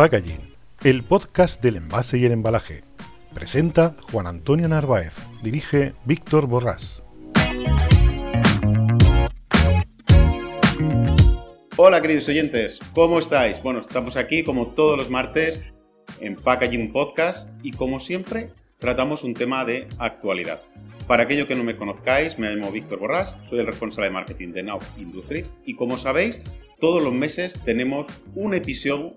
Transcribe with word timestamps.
Packaging, 0.00 0.40
el 0.82 1.04
podcast 1.04 1.62
del 1.62 1.76
envase 1.76 2.16
y 2.16 2.24
el 2.24 2.32
embalaje. 2.32 2.80
Presenta 3.34 3.96
Juan 4.10 4.26
Antonio 4.26 4.66
Narváez. 4.66 5.12
Dirige 5.42 5.92
Víctor 6.06 6.46
Borrás. 6.46 7.04
Hola 11.76 12.00
queridos 12.00 12.26
oyentes, 12.30 12.80
¿cómo 12.94 13.18
estáis? 13.18 13.62
Bueno, 13.62 13.80
estamos 13.80 14.16
aquí 14.16 14.42
como 14.42 14.68
todos 14.68 14.96
los 14.96 15.10
martes 15.10 15.60
en 16.18 16.36
Packaging 16.36 16.92
Podcast 16.92 17.50
y 17.62 17.72
como 17.72 18.00
siempre 18.00 18.54
tratamos 18.78 19.22
un 19.22 19.34
tema 19.34 19.66
de 19.66 19.86
actualidad. 19.98 20.62
Para 21.06 21.24
aquellos 21.24 21.46
que 21.46 21.56
no 21.56 21.62
me 21.62 21.76
conozcáis, 21.76 22.38
me 22.38 22.48
llamo 22.48 22.72
Víctor 22.72 23.00
Borrás, 23.00 23.36
soy 23.50 23.58
el 23.58 23.66
responsable 23.66 24.08
de 24.08 24.14
marketing 24.14 24.52
de 24.52 24.62
Now 24.62 24.78
Industries 24.96 25.52
y 25.66 25.74
como 25.76 25.98
sabéis, 25.98 26.40
todos 26.80 27.04
los 27.04 27.12
meses 27.12 27.60
tenemos 27.66 28.06
un 28.34 28.54
episodio 28.54 29.14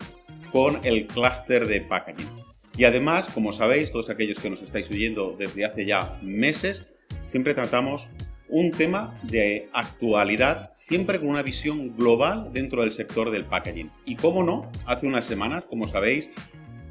con 0.54 0.80
el 0.86 1.08
clúster 1.08 1.68
de 1.68 1.82
packaging. 1.82 2.30
Y 2.78 2.86
además, 2.86 3.28
como 3.34 3.52
sabéis, 3.52 3.92
todos 3.92 4.10
aquellos 4.10 4.40
que 4.40 4.50
nos 4.50 4.62
estáis 4.62 4.90
oyendo 4.90 5.36
desde 5.38 5.66
hace 5.66 5.86
ya 5.86 6.20
meses, 6.22 6.86
siempre 7.26 7.54
tratamos 7.54 8.08
un 8.50 8.72
tema 8.72 9.20
de 9.24 9.68
actualidad, 9.74 10.70
siempre 10.74 11.20
con 11.20 11.30
una 11.30 11.42
visión 11.42 11.96
global 11.98 12.52
dentro 12.54 12.82
del 12.82 12.92
sector 12.92 13.32
del 13.32 13.46
packaging. 13.46 13.92
Y 14.06 14.16
cómo 14.16 14.44
no, 14.44 14.72
hace 14.86 15.08
unas 15.08 15.26
semanas, 15.26 15.66
como 15.66 15.88
sabéis, 15.88 16.30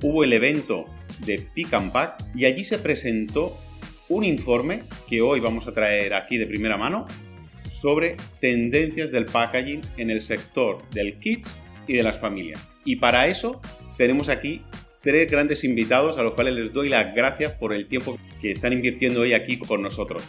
hubo 0.03 0.25
el 0.25 0.33
evento 0.33 0.87
de 1.25 1.39
Pick 1.55 1.73
and 1.73 1.93
Pack 1.93 2.25
y 2.35 2.47
allí 2.47 2.65
se 2.65 2.79
presentó 2.79 3.57
un 4.09 4.25
informe 4.25 4.83
que 5.09 5.23
hoy 5.23 5.39
vamos 5.39 5.69
a 5.69 5.73
traer 5.73 6.15
aquí 6.15 6.37
de 6.37 6.47
primera 6.47 6.77
mano 6.77 7.07
sobre 7.71 8.17
tendencias 8.41 9.13
del 9.13 9.27
packaging 9.27 9.83
en 9.97 10.11
el 10.11 10.21
sector 10.21 10.89
del 10.91 11.19
kits 11.21 11.61
y 11.93 11.97
de 11.97 12.03
las 12.03 12.19
familias. 12.19 12.67
Y 12.85 12.97
para 12.97 13.27
eso 13.27 13.61
tenemos 13.99 14.29
aquí 14.29 14.63
tres 15.03 15.31
grandes 15.31 15.65
invitados 15.65 16.17
a 16.17 16.23
los 16.23 16.35
cuales 16.35 16.55
les 16.55 16.73
doy 16.73 16.89
las 16.89 17.15
gracias 17.15 17.53
por 17.53 17.73
el 17.73 17.87
tiempo 17.87 18.19
que 18.41 18.51
están 18.51 18.73
invirtiendo 18.73 19.21
hoy 19.21 19.35
aquí 19.35 19.59
con 19.59 19.83
nosotros. 19.83 20.25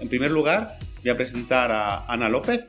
En 0.00 0.08
primer 0.08 0.30
lugar, 0.30 0.78
voy 1.02 1.10
a 1.10 1.16
presentar 1.16 1.70
a 1.70 2.06
Ana 2.06 2.28
López, 2.28 2.66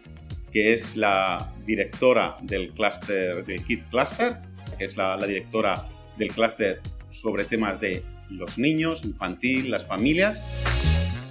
que 0.52 0.74
es 0.74 0.96
la 0.96 1.54
directora 1.66 2.38
del 2.42 2.72
cluster 2.74 3.44
del 3.46 3.64
Kids 3.64 3.86
Cluster, 3.86 4.38
que 4.78 4.86
es 4.86 4.98
la, 4.98 5.16
la 5.16 5.26
directora 5.26 5.88
del 6.18 6.30
cluster 6.30 6.82
sobre 7.10 7.46
temas 7.46 7.80
de 7.80 8.04
los 8.30 8.58
niños, 8.58 9.04
infantil, 9.04 9.72
las 9.72 9.86
familias. 9.86 10.40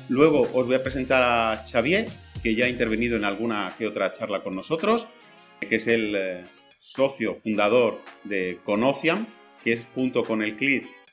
Luego 0.09 0.41
os 0.41 0.67
voy 0.67 0.75
a 0.75 0.83
presentar 0.83 1.23
a 1.23 1.63
Xavier, 1.65 2.09
que 2.43 2.55
ya 2.55 2.65
ha 2.65 2.69
intervenido 2.69 3.17
en 3.17 3.25
alguna 3.25 3.73
que 3.79 3.87
otra 3.87 4.11
charla 4.11 4.43
con 4.43 4.57
nosotros, 4.57 5.07
que 5.61 5.77
es 5.77 5.87
el 5.87 6.15
eh, 6.17 6.45
socio 6.81 7.37
fundador 7.43 8.01
de 8.25 8.59
Conociam, 8.65 9.27
que 9.63 9.75
es 9.75 9.85
junto 9.95 10.25
con 10.25 10.43
el 10.43 10.57
CLITS 10.57 11.05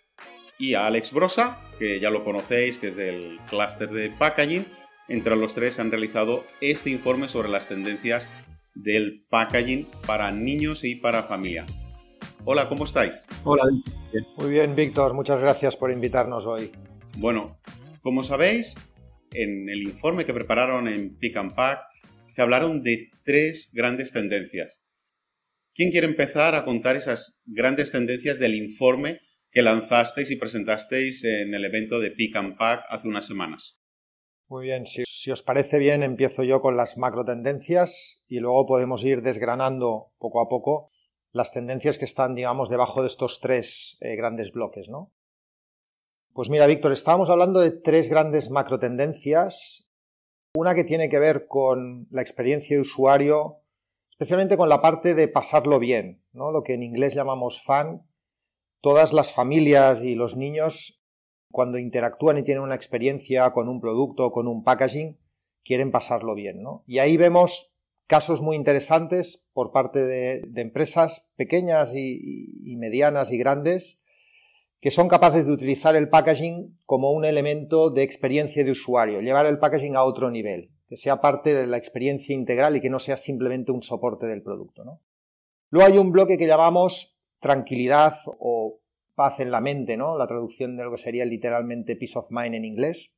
y 0.58 0.74
a 0.74 0.88
Alex 0.88 1.12
Brosa, 1.12 1.62
que 1.78 2.00
ya 2.00 2.10
lo 2.10 2.24
conocéis, 2.24 2.80
que 2.80 2.88
es 2.88 2.96
del 2.96 3.38
clúster 3.50 3.90
de 3.90 4.10
packaging. 4.10 4.66
Entre 5.10 5.36
los 5.36 5.54
tres 5.54 5.80
han 5.80 5.92
realizado 5.92 6.44
este 6.62 6.90
informe 6.90 7.28
sobre 7.28 7.50
las 7.50 7.68
tendencias 7.68 8.28
del 8.74 9.26
packaging 9.30 9.86
para 10.06 10.32
niños 10.32 10.84
y 10.84 10.96
para 10.96 11.24
familia. 11.24 11.66
Hola, 12.46 12.70
¿cómo 12.70 12.86
estáis? 12.86 13.26
Hola, 13.44 13.64
Muy 14.38 14.50
bien, 14.50 14.76
Víctor, 14.76 15.14
muchas 15.14 15.42
gracias 15.42 15.76
por 15.76 15.92
invitarnos 15.92 16.46
hoy. 16.46 16.72
Bueno, 17.18 17.60
como 18.02 18.24
sabéis, 18.24 18.76
en 19.32 19.70
el 19.70 19.84
informe 19.84 20.26
que 20.26 20.34
prepararon 20.34 20.88
en 20.88 21.18
Pick 21.18 21.36
and 21.36 21.54
Pack 21.56 21.82
se 22.26 22.42
hablaron 22.42 22.84
de 22.84 23.10
tres 23.24 23.70
grandes 23.74 24.12
tendencias. 24.12 24.87
¿Quién 25.78 25.92
quiere 25.92 26.08
empezar 26.08 26.56
a 26.56 26.66
contar 26.66 26.96
esas 26.96 27.40
grandes 27.46 27.92
tendencias 27.92 28.40
del 28.40 28.56
informe 28.56 29.20
que 29.52 29.62
lanzasteis 29.62 30.32
y 30.32 30.36
presentasteis 30.36 31.24
en 31.24 31.54
el 31.54 31.64
evento 31.64 32.00
de 32.00 32.10
Pick 32.10 32.36
and 32.36 32.58
Pack 32.58 32.86
hace 32.90 33.08
unas 33.08 33.28
semanas? 33.28 33.78
Muy 34.48 34.66
bien, 34.66 34.88
si, 34.88 35.30
os 35.30 35.44
parece 35.44 35.78
bien, 35.78 36.02
empiezo 36.02 36.44
yo 36.44 36.62
con 36.62 36.78
las 36.78 36.98
macro 36.98 37.24
tendencias 37.26 38.24
y 38.28 38.40
luego 38.40 38.66
podemos 38.66 39.04
ir 39.04 39.22
desgranando 39.22 40.14
poco 40.18 40.42
a 40.42 40.50
poco 40.50 40.90
las 41.32 41.52
tendencias 41.52 42.00
que 42.00 42.06
están, 42.06 42.34
digamos, 42.34 42.70
debajo 42.70 43.04
de 43.04 43.10
estos 43.10 43.40
tres 43.40 44.00
eh, 44.02 44.16
grandes 44.16 44.52
bloques, 44.54 44.90
¿no? 44.90 45.14
Pues 46.34 46.50
mira, 46.50 46.66
Víctor, 46.66 46.92
estábamos 46.92 47.30
hablando 47.30 47.60
de 47.60 47.70
tres 47.70 48.10
grandes 48.10 48.50
macro 48.50 48.80
tendencias. 48.80 49.94
Una 50.56 50.74
que 50.74 50.84
tiene 50.84 51.08
que 51.08 51.20
ver 51.20 51.46
con 51.48 52.08
la 52.10 52.24
experiencia 52.24 52.76
de 52.76 52.82
usuario, 52.82 53.62
especialmente 54.18 54.58
con 54.58 54.68
la 54.68 54.82
parte 54.82 55.14
de 55.14 55.28
pasarlo 55.28 55.78
bien, 55.78 56.24
¿no? 56.34 56.52
lo 56.52 56.64
que 56.64 56.74
en 56.74 56.82
inglés 56.82 57.14
llamamos 57.14 57.62
fan. 57.62 58.02
Todas 58.82 59.14
las 59.14 59.32
familias 59.32 60.02
y 60.02 60.16
los 60.16 60.36
niños, 60.36 61.06
cuando 61.52 61.78
interactúan 61.78 62.40
y 62.40 62.44
tienen 62.44 62.64
una 62.64 62.74
experiencia 62.74 63.52
con 63.52 63.70
un 63.70 63.80
producto 63.80 64.26
o 64.26 64.32
con 64.32 64.48
un 64.48 64.64
packaging, 64.64 65.20
quieren 65.64 65.92
pasarlo 65.92 66.34
bien. 66.34 66.64
¿no? 66.64 66.84
Y 66.88 66.98
ahí 66.98 67.16
vemos 67.16 67.80
casos 68.08 68.42
muy 68.42 68.56
interesantes 68.56 69.52
por 69.54 69.72
parte 69.72 70.00
de, 70.00 70.42
empresas 70.56 71.32
pequeñas 71.36 71.94
y, 71.94 72.64
y 72.66 72.76
medianas 72.76 73.32
y 73.32 73.38
grandes 73.38 74.04
que 74.80 74.90
son 74.90 75.10
capaces 75.10 75.46
de 75.46 75.52
utilizar 75.52 75.96
el 75.96 76.10
packaging 76.10 76.80
como 76.86 77.12
un 77.12 77.24
elemento 77.24 77.92
de 77.92 78.02
experiencia 78.02 78.64
de 78.64 78.72
usuario, 78.72 79.22
llevar 79.22 79.46
el 79.46 79.60
packaging 79.60 79.96
a 79.96 80.04
otro 80.04 80.32
nivel 80.32 80.72
que 80.88 80.98
sea 80.98 81.22
parte 81.22 81.54
de 81.54 81.68
la 81.68 81.78
experiencia 81.78 82.34
integral 82.34 82.76
y 82.76 82.82
que 82.82 82.90
no 82.90 83.00
sea 83.00 83.18
simplemente 83.18 83.72
un 83.72 83.84
soporte 83.84 84.26
del 84.26 84.42
producto. 84.42 84.86
¿no? 84.86 85.02
Luego 85.70 85.88
hay 85.88 85.98
un 85.98 86.12
bloque 86.12 86.38
que 86.38 86.48
llamamos 86.48 87.22
tranquilidad 87.40 88.16
o 88.40 88.80
paz 89.16 89.40
en 89.40 89.52
la 89.52 89.62
mente, 89.62 89.98
¿no? 89.98 90.18
la 90.18 90.28
traducción 90.28 90.78
de 90.78 90.84
lo 90.84 90.92
que 90.92 90.98
sería 90.98 91.26
literalmente 91.26 91.96
peace 91.96 92.18
of 92.18 92.32
mind 92.32 92.56
en 92.56 92.66
inglés, 92.66 93.16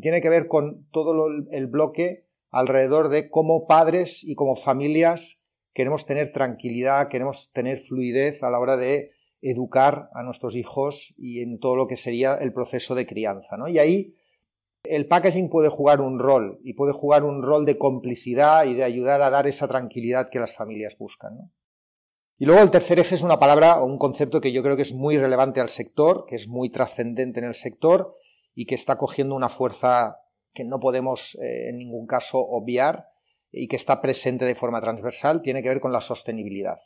tiene 0.00 0.20
que 0.20 0.30
ver 0.30 0.48
con 0.48 0.88
todo 0.90 1.28
el 1.50 1.66
bloque 1.66 2.26
alrededor 2.50 3.10
de 3.10 3.28
cómo 3.28 3.66
padres 3.66 4.24
y 4.24 4.34
como 4.34 4.56
familias 4.56 5.44
queremos 5.74 6.06
tener 6.06 6.32
tranquilidad, 6.32 7.08
queremos 7.08 7.52
tener 7.52 7.78
fluidez 7.78 8.42
a 8.42 8.50
la 8.50 8.58
hora 8.58 8.76
de 8.76 9.10
educar 9.40 10.08
a 10.14 10.22
nuestros 10.22 10.54
hijos 10.54 11.14
y 11.18 11.40
en 11.40 11.58
todo 11.58 11.76
lo 11.76 11.88
que 11.88 11.96
sería 11.96 12.34
el 12.34 12.52
proceso 12.52 12.94
de 12.94 13.06
crianza. 13.06 13.56
¿no? 13.56 13.68
Y 13.68 13.78
ahí 13.78 14.14
el 14.84 15.06
packaging 15.06 15.48
puede 15.48 15.68
jugar 15.68 16.00
un 16.00 16.18
rol 16.18 16.58
y 16.64 16.74
puede 16.74 16.92
jugar 16.92 17.24
un 17.24 17.42
rol 17.42 17.64
de 17.64 17.78
complicidad 17.78 18.64
y 18.64 18.74
de 18.74 18.84
ayudar 18.84 19.22
a 19.22 19.30
dar 19.30 19.46
esa 19.46 19.68
tranquilidad 19.68 20.28
que 20.30 20.40
las 20.40 20.54
familias 20.54 20.98
buscan. 20.98 21.52
Y 22.38 22.44
luego 22.44 22.62
el 22.62 22.70
tercer 22.70 22.98
eje 22.98 23.14
es 23.14 23.22
una 23.22 23.38
palabra 23.38 23.80
o 23.80 23.86
un 23.86 23.98
concepto 23.98 24.40
que 24.40 24.52
yo 24.52 24.62
creo 24.62 24.74
que 24.74 24.82
es 24.82 24.92
muy 24.92 25.16
relevante 25.16 25.60
al 25.60 25.68
sector, 25.68 26.24
que 26.26 26.34
es 26.34 26.48
muy 26.48 26.70
trascendente 26.70 27.38
en 27.38 27.46
el 27.46 27.54
sector 27.54 28.16
y 28.54 28.66
que 28.66 28.74
está 28.74 28.96
cogiendo 28.96 29.36
una 29.36 29.48
fuerza 29.48 30.18
que 30.52 30.64
no 30.64 30.80
podemos 30.80 31.36
eh, 31.36 31.68
en 31.68 31.78
ningún 31.78 32.06
caso 32.06 32.38
obviar 32.38 33.06
y 33.52 33.68
que 33.68 33.76
está 33.76 34.00
presente 34.00 34.44
de 34.44 34.54
forma 34.54 34.80
transversal, 34.80 35.42
tiene 35.42 35.62
que 35.62 35.68
ver 35.68 35.80
con 35.80 35.92
la 35.92 36.00
sostenibilidad. 36.00 36.78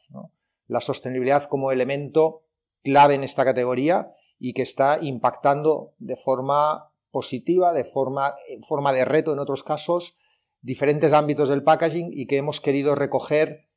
La 0.66 0.80
sostenibilidad 0.80 1.44
como 1.44 1.72
elemento 1.72 2.42
clave 2.82 3.14
en 3.14 3.24
esta 3.24 3.44
categoría 3.44 4.12
y 4.38 4.52
que 4.52 4.62
está 4.62 4.98
impactando 5.00 5.94
de 5.98 6.16
forma 6.16 6.90
positiva, 7.16 7.72
de 7.72 7.84
forma, 7.84 8.34
en 8.46 8.62
forma 8.62 8.92
de 8.92 9.06
reto 9.06 9.32
en 9.32 9.38
otros 9.38 9.62
casos, 9.62 10.18
diferentes 10.60 11.14
ámbitos 11.14 11.48
del 11.48 11.62
packaging 11.62 12.10
y 12.12 12.26
que 12.26 12.36
hemos 12.36 12.60
querido 12.60 12.94
recoger 12.94 13.70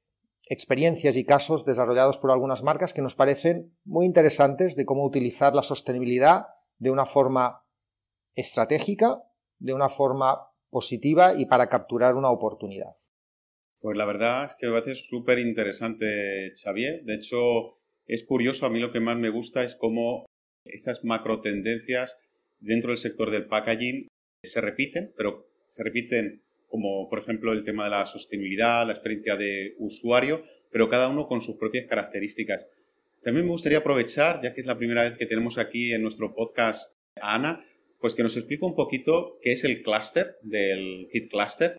experiencias 0.49 1.15
y 1.15 1.23
casos 1.23 1.63
desarrollados 1.63 2.17
por 2.17 2.31
algunas 2.31 2.63
marcas 2.63 2.93
que 2.93 3.01
nos 3.01 3.15
parecen 3.15 3.73
muy 3.85 4.05
interesantes 4.05 4.75
de 4.75 4.85
cómo 4.85 5.05
utilizar 5.05 5.55
la 5.55 5.61
sostenibilidad 5.61 6.47
de 6.79 6.91
una 6.91 7.05
forma 7.05 7.63
estratégica, 8.35 9.23
de 9.57 9.73
una 9.73 9.87
forma 9.87 10.49
positiva 10.69 11.33
y 11.33 11.45
para 11.45 11.69
capturar 11.69 12.15
una 12.15 12.31
oportunidad. 12.31 12.91
Pues 13.79 13.95
la 13.95 14.05
verdad 14.05 14.47
es 14.47 14.55
que 14.59 14.67
me 14.67 14.73
parece 14.73 14.95
súper 14.95 15.39
interesante, 15.39 16.51
Xavier. 16.61 17.05
De 17.05 17.15
hecho, 17.15 17.37
es 18.05 18.25
curioso, 18.25 18.65
a 18.65 18.69
mí 18.69 18.79
lo 18.79 18.91
que 18.91 18.99
más 18.99 19.17
me 19.17 19.29
gusta 19.29 19.63
es 19.63 19.75
cómo 19.75 20.25
estas 20.65 21.05
macro 21.05 21.39
tendencias 21.39 22.17
dentro 22.59 22.91
del 22.91 22.97
sector 22.97 23.31
del 23.31 23.45
packaging 23.45 24.07
se 24.43 24.61
repiten, 24.61 25.13
pero 25.15 25.47
se 25.67 25.83
repiten 25.83 26.43
como 26.67 27.09
por 27.09 27.19
ejemplo 27.19 27.51
el 27.51 27.63
tema 27.63 27.85
de 27.85 27.89
la 27.89 28.05
sostenibilidad, 28.05 28.85
la 28.85 28.93
experiencia 28.93 29.35
de 29.35 29.75
usuario, 29.79 30.43
pero 30.71 30.89
cada 30.89 31.09
uno 31.09 31.27
con 31.27 31.41
sus 31.41 31.57
propias 31.57 31.87
características. 31.87 32.65
También 33.23 33.45
me 33.45 33.51
gustaría 33.51 33.79
aprovechar, 33.79 34.39
ya 34.41 34.53
que 34.53 34.61
es 34.61 34.67
la 34.67 34.77
primera 34.77 35.03
vez 35.03 35.17
que 35.17 35.25
tenemos 35.25 35.57
aquí 35.57 35.91
en 35.91 36.01
nuestro 36.01 36.33
podcast 36.33 36.95
a 37.19 37.35
Ana, 37.35 37.65
pues 37.99 38.15
que 38.15 38.23
nos 38.23 38.37
explique 38.37 38.63
un 38.63 38.75
poquito 38.75 39.39
qué 39.41 39.51
es 39.51 39.63
el 39.63 39.81
clúster 39.81 40.37
del 40.41 41.09
Kit 41.11 41.29
Cluster 41.29 41.77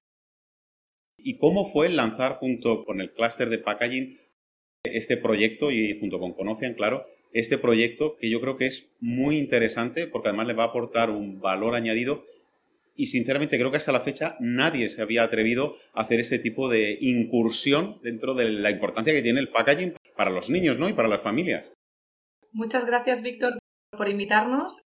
y 1.16 1.38
cómo 1.38 1.66
fue 1.66 1.88
lanzar 1.88 2.34
junto 2.34 2.84
con 2.84 3.00
el 3.00 3.12
clúster 3.12 3.48
de 3.48 3.58
packaging 3.58 4.18
este 4.84 5.16
proyecto 5.16 5.70
y 5.70 5.98
junto 5.98 6.18
con 6.18 6.34
Conocian, 6.34 6.74
claro, 6.74 7.06
este 7.32 7.58
proyecto 7.58 8.16
que 8.16 8.30
yo 8.30 8.40
creo 8.40 8.56
que 8.56 8.66
es 8.66 8.88
muy 9.00 9.38
interesante 9.38 10.06
porque 10.06 10.28
además 10.28 10.46
le 10.46 10.54
va 10.54 10.64
a 10.64 10.68
aportar 10.68 11.10
un 11.10 11.40
valor 11.40 11.74
añadido 11.74 12.24
y 12.94 13.06
sinceramente 13.06 13.56
creo 13.56 13.70
que 13.70 13.78
hasta 13.78 13.92
la 13.92 14.00
fecha 14.00 14.36
nadie 14.40 14.88
se 14.88 15.00
había 15.00 15.22
atrevido 15.22 15.76
a 15.94 16.02
hacer 16.02 16.20
este 16.20 16.38
tipo 16.38 16.68
de 16.68 16.98
incursión 17.00 17.98
dentro 18.02 18.34
de 18.34 18.50
la 18.50 18.70
importancia 18.70 19.12
que 19.12 19.22
tiene 19.22 19.40
el 19.40 19.48
packaging 19.48 19.94
para 20.16 20.30
los 20.30 20.50
niños 20.50 20.78
¿no? 20.78 20.88
y 20.88 20.92
para 20.92 21.08
las 21.08 21.22
familias. 21.22 21.72
Muchas 22.52 22.84
gracias, 22.84 23.22
Víctor, 23.22 23.58
por 23.96 24.08
invitarnos. 24.08 24.82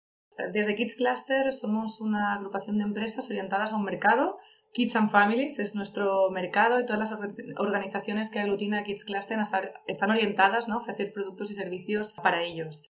Desde 0.52 0.76
Kids 0.76 0.94
Cluster 0.94 1.52
somos 1.52 2.00
una 2.00 2.34
agrupación 2.34 2.78
de 2.78 2.84
empresas 2.84 3.28
orientadas 3.28 3.72
a 3.72 3.76
un 3.76 3.84
mercado. 3.84 4.38
Kids 4.72 4.96
and 4.96 5.10
Families 5.10 5.58
es 5.58 5.74
nuestro 5.74 6.30
mercado 6.30 6.80
y 6.80 6.86
todas 6.86 7.10
las 7.10 7.18
organizaciones 7.58 8.30
que 8.30 8.40
aglutina 8.40 8.84
Kids 8.84 9.04
Cluster 9.04 9.38
están 9.86 10.10
orientadas 10.10 10.68
¿no? 10.68 10.74
a 10.74 10.78
ofrecer 10.78 11.12
productos 11.12 11.50
y 11.50 11.54
servicios 11.54 12.12
para 12.12 12.42
ellos. 12.42 12.90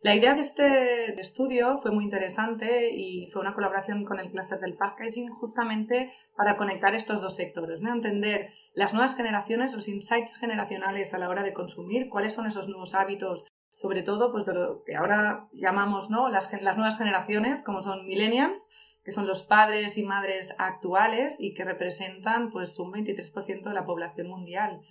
La 0.00 0.14
idea 0.14 0.34
de 0.34 0.42
este 0.42 1.20
estudio 1.20 1.76
fue 1.78 1.90
muy 1.90 2.04
interesante 2.04 2.90
y 2.94 3.26
fue 3.32 3.42
una 3.42 3.54
colaboración 3.54 4.04
con 4.04 4.20
el 4.20 4.30
Cluster 4.30 4.60
del 4.60 4.76
Packaging 4.76 5.28
justamente 5.28 6.12
para 6.36 6.56
conectar 6.56 6.94
estos 6.94 7.20
dos 7.20 7.34
sectores, 7.34 7.82
¿no? 7.82 7.92
entender 7.92 8.50
las 8.74 8.92
nuevas 8.94 9.16
generaciones, 9.16 9.74
los 9.74 9.88
insights 9.88 10.36
generacionales 10.36 11.14
a 11.14 11.18
la 11.18 11.28
hora 11.28 11.42
de 11.42 11.52
consumir, 11.52 12.08
cuáles 12.10 12.34
son 12.34 12.46
esos 12.46 12.68
nuevos 12.68 12.94
hábitos 12.94 13.44
sobre 13.78 14.02
todo 14.02 14.32
pues 14.32 14.44
de 14.44 14.54
lo 14.54 14.82
que 14.82 14.96
ahora 14.96 15.48
llamamos 15.52 16.10
¿no? 16.10 16.28
las, 16.28 16.52
las 16.62 16.76
nuevas 16.76 16.98
generaciones, 16.98 17.62
como 17.62 17.84
son 17.84 18.08
millennials, 18.08 18.70
que 19.08 19.12
son 19.12 19.26
los 19.26 19.42
padres 19.42 19.96
y 19.96 20.02
madres 20.02 20.54
actuales 20.58 21.40
y 21.40 21.54
que 21.54 21.64
representan 21.64 22.50
pues 22.50 22.78
un 22.78 22.92
23% 22.92 23.62
de 23.62 23.72
la 23.72 23.86
población 23.86 24.28
mundial. 24.28 24.82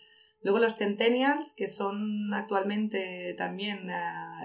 Luego 0.42 0.58
los 0.58 0.76
centennials, 0.76 1.54
que 1.56 1.68
son 1.68 2.34
actualmente 2.34 3.36
también 3.38 3.92
eh, 3.92 3.94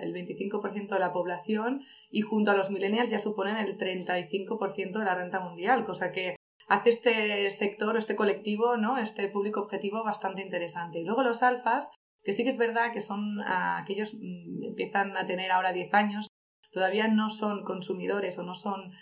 el 0.02 0.12
25% 0.12 0.88
de 0.88 0.98
la 0.98 1.14
población 1.14 1.80
y 2.10 2.20
junto 2.20 2.50
a 2.50 2.54
los 2.54 2.70
millennials 2.70 3.12
ya 3.12 3.19
suponen 3.19 3.56
el 3.56 3.78
35% 3.78 4.98
de 4.98 5.04
la 5.06 5.14
renta 5.14 5.40
mundial, 5.40 5.86
cosa 5.86 6.12
que 6.12 6.36
hace 6.69 6.90
este 6.90 7.50
sector, 7.50 7.96
este 7.96 8.14
colectivo, 8.14 8.76
¿no? 8.76 8.98
este 8.98 9.26
público 9.28 9.62
objetivo 9.62 10.04
bastante 10.04 10.42
interesante. 10.42 10.98
Y 11.00 11.04
luego 11.04 11.22
los 11.22 11.42
alfas, 11.42 11.88
que 12.22 12.34
sí 12.34 12.44
que 12.44 12.50
es 12.50 12.58
verdad 12.58 12.92
que 12.92 13.00
son 13.00 13.40
ah, 13.40 13.78
aquellos 13.78 14.12
mm, 14.12 14.64
empiezan 14.64 15.16
a 15.16 15.24
tener 15.24 15.50
ahora 15.50 15.72
10 15.72 15.94
años, 15.94 16.26
todavía 16.72 17.08
no 17.08 17.30
son 17.30 17.64
consumidores 17.64 18.36
o 18.36 18.42
no 18.42 18.54
son 18.54 18.92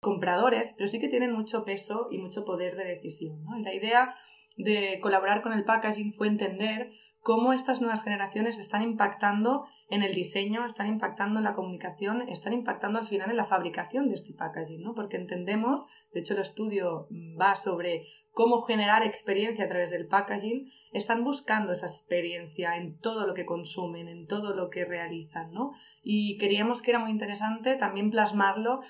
compradores, 0.00 0.74
pero 0.76 0.88
sí 0.88 0.98
que 0.98 1.08
tienen 1.08 1.32
mucho 1.32 1.64
peso 1.64 2.08
y 2.10 2.18
mucho 2.18 2.44
poder 2.44 2.76
de 2.76 2.84
decisión. 2.84 3.44
Y 3.58 3.62
la 3.62 3.74
idea 3.74 4.14
de 4.56 4.98
colaborar 5.00 5.42
con 5.42 5.52
el 5.52 5.64
packaging 5.64 6.12
fue 6.12 6.26
entender 6.26 6.90
cómo 7.22 7.52
estas 7.52 7.80
nuevas 7.80 8.02
generaciones 8.02 8.58
están 8.58 8.82
impactando 8.82 9.66
en 9.90 10.02
el 10.02 10.12
diseño, 10.12 10.64
están 10.64 10.86
impactando 10.86 11.38
en 11.38 11.44
la 11.44 11.52
comunicación, 11.52 12.22
están 12.22 12.52
impactando 12.52 12.98
al 12.98 13.06
final 13.06 13.30
en 13.30 13.36
la 13.36 13.44
fabricación 13.44 14.08
de 14.08 14.14
este 14.14 14.32
packaging, 14.32 14.82
¿no? 14.82 14.94
Porque 14.94 15.16
entendemos, 15.16 15.84
de 16.12 16.20
hecho 16.20 16.34
el 16.34 16.40
estudio 16.40 17.08
va 17.40 17.56
sobre 17.56 18.04
cómo 18.32 18.60
generar 18.62 19.02
experiencia 19.02 19.66
a 19.66 19.68
través 19.68 19.90
del 19.90 20.06
packaging, 20.06 20.70
están 20.92 21.24
buscando 21.24 21.72
esa 21.72 21.86
experiencia 21.86 22.76
en 22.76 22.98
todo 22.98 23.26
lo 23.26 23.34
que 23.34 23.46
consumen, 23.46 24.08
en 24.08 24.26
todo 24.26 24.54
lo 24.54 24.70
que 24.70 24.84
realizan, 24.84 25.52
¿no? 25.52 25.72
Y 26.02 26.38
queríamos 26.38 26.80
que 26.80 26.90
era 26.90 27.00
muy 27.00 27.10
interesante 27.10 27.76
también 27.76 28.10
plasmarlo 28.10 28.80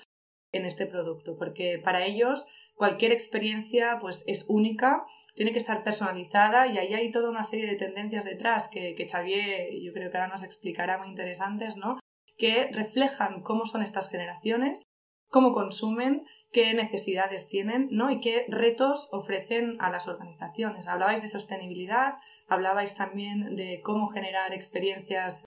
en 0.51 0.65
este 0.65 0.85
producto, 0.85 1.37
porque 1.37 1.79
para 1.79 2.05
ellos 2.05 2.45
cualquier 2.75 3.11
experiencia 3.11 3.99
pues 4.01 4.23
es 4.27 4.45
única, 4.49 5.05
tiene 5.35 5.51
que 5.51 5.59
estar 5.59 5.83
personalizada 5.83 6.67
y 6.67 6.77
ahí 6.77 6.93
hay 6.93 7.11
toda 7.11 7.29
una 7.29 7.45
serie 7.45 7.67
de 7.67 7.75
tendencias 7.75 8.25
detrás 8.25 8.67
que, 8.67 8.95
que 8.95 9.07
Xavier 9.07 9.69
yo 9.81 9.93
creo 9.93 10.11
que 10.11 10.17
ahora 10.17 10.31
nos 10.31 10.43
explicará 10.43 10.97
muy 10.97 11.07
interesantes, 11.07 11.77
¿no? 11.77 11.99
que 12.41 12.71
reflejan 12.73 13.43
cómo 13.43 13.67
son 13.67 13.83
estas 13.83 14.09
generaciones, 14.09 14.81
cómo 15.27 15.51
consumen, 15.51 16.25
qué 16.51 16.73
necesidades 16.73 17.47
tienen, 17.47 17.87
¿no? 17.91 18.09
Y 18.09 18.19
qué 18.19 18.45
retos 18.49 19.09
ofrecen 19.11 19.77
a 19.79 19.91
las 19.91 20.07
organizaciones. 20.07 20.87
Hablabais 20.87 21.21
de 21.21 21.27
sostenibilidad, 21.27 22.15
hablabais 22.47 22.95
también 22.95 23.55
de 23.55 23.81
cómo 23.83 24.07
generar 24.07 24.55
experiencias 24.55 25.45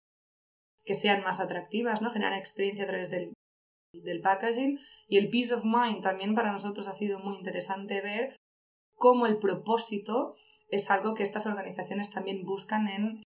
que 0.85 0.95
sean 0.95 1.25
más 1.25 1.41
atractivas, 1.41 2.01
¿no? 2.01 2.11
Generar 2.11 2.39
experiencia 2.39 2.85
a 2.85 2.87
través 2.87 3.11
del, 3.11 3.33
del 4.03 4.21
packaging 4.21 4.79
y 5.09 5.19
el 5.19 5.31
peace 5.31 5.55
of 5.55 5.65
mind 5.65 6.03
también 6.03 6.35
para 6.35 6.53
nosotros 6.53 6.89
ha 6.89 6.93
sido 6.93 7.19
muy 7.19 7.37
interesante 7.37 8.01
ver 8.01 8.37
cómo 8.95 9.27
el 9.27 9.39
propósito 9.39 10.35
es 10.69 10.91
algo 10.91 11.15
que 11.15 11.23
estas 11.23 11.47
organizaciones 11.47 12.11
también 12.11 12.45
buscan 12.45 12.89
en, 12.89 13.23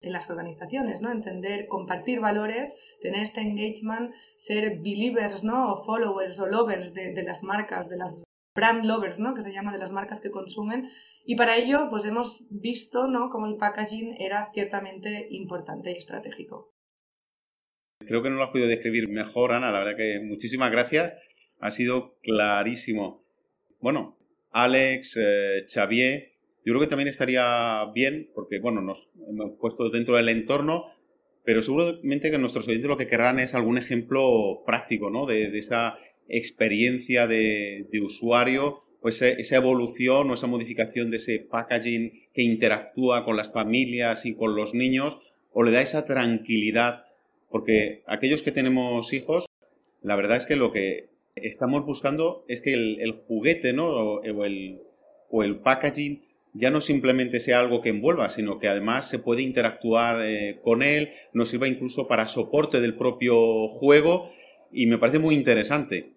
en 0.00 0.12
las 0.12 0.30
organizaciones, 0.30 1.02
¿no? 1.02 1.10
Entender, 1.10 1.68
compartir 1.68 2.20
valores, 2.20 2.74
tener 3.00 3.22
este 3.22 3.40
engagement, 3.40 4.14
ser 4.36 4.78
believers, 4.78 5.44
¿no? 5.44 5.72
O 5.72 5.84
followers 5.84 6.38
o 6.40 6.46
lovers 6.46 6.94
de, 6.94 7.22
las 7.22 7.42
marcas, 7.42 7.88
de 7.88 7.96
las 7.96 8.22
brand 8.54 8.84
lovers, 8.84 9.18
¿no? 9.18 9.34
Que 9.34 9.42
se 9.42 9.52
llama 9.52 9.72
de 9.72 9.78
las 9.78 9.92
marcas 9.92 10.20
que 10.20 10.30
consumen. 10.30 10.88
Y 11.24 11.36
para 11.36 11.56
ello, 11.56 11.88
pues 11.90 12.04
hemos 12.04 12.46
visto, 12.50 13.06
¿no? 13.06 13.30
Cómo 13.30 13.46
el 13.46 13.56
packaging 13.56 14.16
era 14.18 14.50
ciertamente 14.52 15.28
importante 15.30 15.92
y 15.92 15.96
estratégico. 15.96 16.69
Creo 18.06 18.22
que 18.22 18.30
no 18.30 18.36
lo 18.36 18.44
has 18.44 18.50
podido 18.50 18.68
describir 18.68 19.08
mejor, 19.08 19.52
Ana. 19.52 19.70
La 19.70 19.80
verdad 19.80 19.96
que 19.96 20.20
muchísimas 20.20 20.70
gracias. 20.70 21.14
Ha 21.60 21.70
sido 21.70 22.16
clarísimo. 22.22 23.22
Bueno, 23.80 24.18
Alex, 24.50 25.18
eh, 25.20 25.66
Xavier, 25.68 26.32
yo 26.64 26.72
creo 26.72 26.80
que 26.80 26.86
también 26.86 27.08
estaría 27.08 27.84
bien, 27.94 28.30
porque 28.34 28.58
bueno, 28.58 28.80
nos 28.80 29.10
hemos 29.28 29.52
puesto 29.58 29.90
dentro 29.90 30.16
del 30.16 30.28
entorno, 30.28 30.86
pero 31.44 31.62
seguramente 31.62 32.30
que 32.30 32.38
nuestros 32.38 32.68
oyentes 32.68 32.88
lo 32.88 32.96
que 32.96 33.06
querrán 33.06 33.38
es 33.38 33.54
algún 33.54 33.78
ejemplo 33.78 34.62
práctico, 34.66 35.10
¿no? 35.10 35.26
De, 35.26 35.46
esa 35.58 35.98
experiencia 36.28 37.26
de, 37.26 37.86
usuario, 38.02 38.82
o 39.02 39.08
esa 39.08 39.56
evolución 39.56 40.30
o 40.30 40.34
esa 40.34 40.46
modificación 40.46 41.10
de 41.10 41.16
ese 41.16 41.38
packaging 41.38 42.12
que 42.34 42.42
interactúa 42.42 43.24
con 43.24 43.36
las 43.36 43.50
familias 43.50 44.26
y 44.26 44.34
con 44.34 44.54
los 44.54 44.74
niños, 44.74 45.18
o 45.52 45.62
le 45.62 45.70
da 45.70 45.80
esa 45.80 46.04
tranquilidad 46.04 47.04
porque 47.50 48.02
aquellos 48.06 48.42
que 48.42 48.52
tenemos 48.52 49.12
hijos, 49.12 49.46
la 50.02 50.16
verdad 50.16 50.36
es 50.36 50.46
que 50.46 50.56
lo 50.56 50.72
que 50.72 51.10
estamos 51.34 51.84
buscando 51.84 52.44
es 52.48 52.60
que 52.60 52.72
el, 52.72 53.12
juguete 53.26 53.72
¿no? 53.72 53.88
o, 53.88 54.22
el, 54.22 54.80
o, 55.28 55.42
el, 55.42 55.58
packaging 55.60 56.22
ya 56.54 56.70
no 56.70 56.80
simplemente 56.80 57.40
sea 57.40 57.60
algo 57.60 57.80
que 57.80 57.90
envuelva, 57.90 58.28
sino 58.28 58.58
que 58.58 58.68
además 58.68 59.08
se 59.08 59.18
puede 59.18 59.42
interactuar 59.42 60.22
eh, 60.24 60.60
con 60.62 60.82
él, 60.82 61.10
nos 61.32 61.48
sirva 61.48 61.68
incluso 61.68 62.08
para 62.08 62.26
soporte 62.26 62.80
del 62.80 62.96
propio 62.96 63.68
juego 63.68 64.30
y 64.72 64.86
me 64.86 64.98
parece 64.98 65.18
muy 65.18 65.34
interesante. 65.34 66.14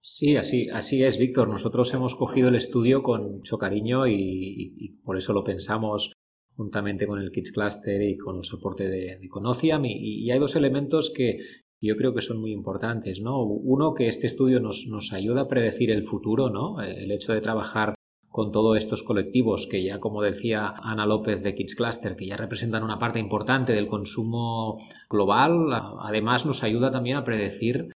Sí, 0.00 0.36
así, 0.36 0.70
así 0.70 1.02
es, 1.02 1.18
Víctor. 1.18 1.48
Nosotros 1.48 1.92
hemos 1.92 2.14
cogido 2.14 2.48
el 2.48 2.54
estudio 2.54 3.02
con 3.02 3.32
mucho 3.32 3.58
cariño 3.58 4.06
y 4.06 5.00
por 5.04 5.18
eso 5.18 5.32
lo 5.32 5.44
pensamos 5.44 6.12
juntamente 6.58 7.06
con 7.06 7.20
el 7.20 7.30
Kids 7.30 7.52
Cluster 7.52 8.02
y 8.02 8.18
con 8.18 8.38
el 8.38 8.44
soporte 8.44 8.88
de, 8.88 9.16
de 9.16 9.28
Conociam. 9.28 9.84
Y, 9.84 10.28
hay 10.28 10.40
dos 10.40 10.56
elementos 10.56 11.12
que 11.14 11.38
yo 11.80 11.96
creo 11.96 12.12
que 12.12 12.20
son 12.20 12.40
muy 12.40 12.50
importantes, 12.50 13.20
¿no? 13.20 13.40
Uno, 13.44 13.94
que 13.94 14.08
este 14.08 14.26
estudio 14.26 14.58
nos, 14.58 14.86
nos 14.88 15.12
ayuda 15.12 15.42
a 15.42 15.48
predecir 15.48 15.92
el 15.92 16.02
futuro, 16.02 16.50
¿no? 16.50 16.82
El 16.82 17.12
hecho 17.12 17.32
de 17.32 17.40
trabajar 17.40 17.94
con 18.28 18.50
todos 18.50 18.76
estos 18.76 19.04
colectivos 19.04 19.68
que 19.68 19.84
ya, 19.84 20.00
como 20.00 20.20
decía 20.20 20.74
Ana 20.82 21.06
López 21.06 21.44
de 21.44 21.54
Kids 21.54 21.76
Cluster, 21.76 22.16
que 22.16 22.26
ya 22.26 22.36
representan 22.36 22.82
una 22.82 22.98
parte 22.98 23.20
importante 23.20 23.72
del 23.72 23.86
consumo 23.86 24.78
global, 25.08 25.68
además 26.00 26.44
nos 26.44 26.64
ayuda 26.64 26.90
también 26.90 27.18
a 27.18 27.24
predecir 27.24 27.90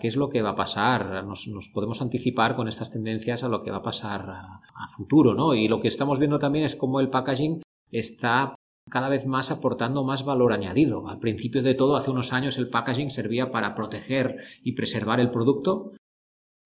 qué 0.00 0.08
es 0.08 0.16
lo 0.16 0.28
que 0.28 0.42
va 0.42 0.50
a 0.50 0.56
pasar. 0.56 1.24
Nos, 1.24 1.46
podemos 1.72 2.02
anticipar 2.02 2.56
con 2.56 2.66
estas 2.66 2.90
tendencias 2.90 3.44
a 3.44 3.48
lo 3.48 3.62
que 3.62 3.70
va 3.70 3.76
a 3.76 3.82
pasar 3.82 4.22
a, 4.28 4.60
a, 4.74 4.88
futuro, 4.88 5.34
¿no? 5.34 5.54
Y 5.54 5.68
lo 5.68 5.78
que 5.78 5.86
estamos 5.86 6.18
viendo 6.18 6.40
también 6.40 6.64
es 6.64 6.74
cómo 6.74 6.98
el 6.98 7.08
packaging 7.08 7.62
está 7.92 8.56
cada 8.90 9.08
vez 9.08 9.26
más 9.26 9.50
aportando 9.50 10.04
más 10.04 10.24
valor 10.24 10.52
añadido. 10.52 11.08
Al 11.08 11.20
principio 11.20 11.62
de 11.62 11.74
todo, 11.74 11.96
hace 11.96 12.10
unos 12.10 12.32
años 12.32 12.58
el 12.58 12.68
packaging 12.68 13.10
servía 13.10 13.50
para 13.50 13.74
proteger 13.74 14.36
y 14.64 14.72
preservar 14.72 15.20
el 15.20 15.30
producto. 15.30 15.92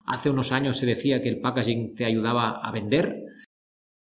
Hace 0.05 0.29
unos 0.29 0.51
años 0.51 0.77
se 0.77 0.85
decía 0.85 1.21
que 1.21 1.29
el 1.29 1.41
packaging 1.41 1.95
te 1.95 2.05
ayudaba 2.05 2.49
a 2.49 2.71
vender, 2.71 3.23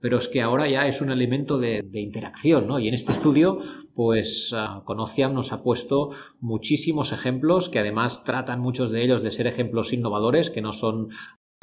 pero 0.01 0.19
es 0.19 0.29
que 0.29 0.43
ahora 0.43 0.69
ya 0.69 0.87
es 0.87 1.01
un 1.01 1.11
elemento 1.11 1.59
de, 1.59 1.83
interacción, 1.95 2.67
¿no? 2.67 2.79
Y 2.79 2.89
en 2.89 2.95
este 2.95 3.13
estudio, 3.13 3.59
pues 3.95 4.53
uh, 4.53 4.85
Conociam 4.85 5.33
nos 5.33 5.53
ha 5.53 5.63
puesto 5.63 6.11
muchísimos 6.41 7.13
ejemplos 7.13 7.71
que 7.71 7.79
además 7.79 8.23
tratan 8.25 8.61
muchos 8.61 8.91
de 8.91 9.03
ellos 9.03 9.23
de 9.23 9.31
ser 9.31 9.47
ejemplos 9.47 9.93
innovadores, 9.93 10.51
que 10.51 10.61
no 10.61 10.73
son 10.73 11.09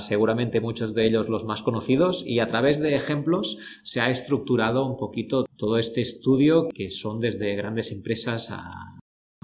seguramente 0.01 0.61
muchos 0.61 0.93
de 0.93 1.05
ellos 1.05 1.29
los 1.29 1.45
más 1.45 1.63
conocidos, 1.63 2.23
y 2.25 2.39
a 2.39 2.47
través 2.47 2.79
de 2.79 2.95
ejemplos 2.95 3.57
se 3.83 4.01
ha 4.01 4.09
estructurado 4.09 4.85
un 4.85 4.97
poquito 4.97 5.45
todo 5.57 5.77
este 5.77 6.01
estudio, 6.01 6.67
que 6.69 6.89
son 6.89 7.19
desde 7.19 7.55
grandes 7.55 7.91
empresas 7.91 8.49
a, 8.51 8.97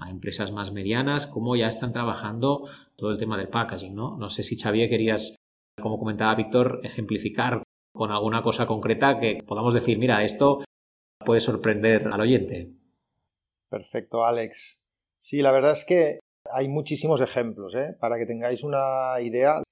empresas 0.08 0.52
más 0.52 0.72
medianas, 0.72 1.26
cómo 1.26 1.56
ya 1.56 1.68
están 1.68 1.92
trabajando 1.92 2.62
todo 2.96 3.10
el 3.10 3.18
tema 3.18 3.36
del 3.36 3.48
packaging, 3.48 3.94
¿no? 3.94 4.16
No 4.16 4.30
sé 4.30 4.42
si 4.42 4.56
Xavier 4.56 4.88
querías, 4.88 5.36
como 5.82 5.98
comentaba 5.98 6.34
Víctor, 6.34 6.80
ejemplificar 6.84 7.62
con 7.92 8.10
alguna 8.12 8.40
cosa 8.40 8.66
concreta 8.66 9.18
que 9.18 9.42
podamos 9.44 9.74
decir, 9.74 9.98
mira, 9.98 10.22
esto 10.24 10.62
puede 11.24 11.40
sorprender 11.40 12.08
al 12.08 12.20
oyente. 12.20 12.68
Perfecto, 13.68 14.24
Alex. 14.24 14.86
Sí, 15.18 15.42
la 15.42 15.52
verdad 15.52 15.72
es 15.72 15.84
que 15.84 16.20
hay 16.52 16.68
muchísimos 16.68 17.20
ejemplos. 17.20 17.74
¿eh? 17.74 17.96
Para 18.00 18.18
que 18.18 18.26
tengáis 18.26 18.64
una 18.64 19.20
idea, 19.20 19.62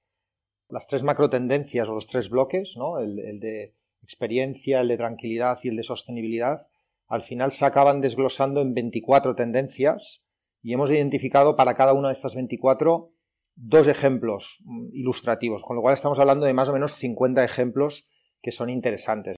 las 0.69 0.87
tres 0.87 1.03
macro 1.03 1.31
tendencias 1.31 1.89
o 1.89 1.95
los 1.95 2.07
tres 2.07 2.31
bloques, 2.31 2.77
¿no? 2.77 2.99
el, 2.99 3.19
el 3.19 3.41
de 3.41 3.75
experiencia, 4.03 4.81
el 4.81 4.89
de 4.89 4.97
tranquilidad 4.97 5.59
y 5.63 5.69
el 5.69 5.77
de 5.77 5.83
sostenibilidad, 5.83 6.61
al 7.09 7.23
final 7.23 7.53
se 7.53 7.65
acaban 7.65 8.01
desglosando 8.01 8.61
en 8.61 8.75
24 8.75 9.35
tendencias 9.35 10.25
y 10.63 10.73
hemos 10.73 10.91
identificado 10.91 11.57
para 11.57 11.75
cada 11.75 11.93
una 11.93 12.09
de 12.09 12.15
estas 12.15 12.35
24 12.35 13.11
dos 13.57 13.89
ejemplos 13.89 14.59
mm, 14.65 14.89
ilustrativos, 14.93 15.65
con 15.65 15.77
lo 15.77 15.83
cual 15.83 15.95
estamos 15.95 16.19
hablando 16.19 16.47
de 16.47 16.55
más 16.55 16.69
o 16.69 16.73
menos 16.73 16.95
50 16.95 17.43
ejemplos 17.43 18.07
que 18.43 18.53
son 18.53 18.71
interesantes. 18.71 19.37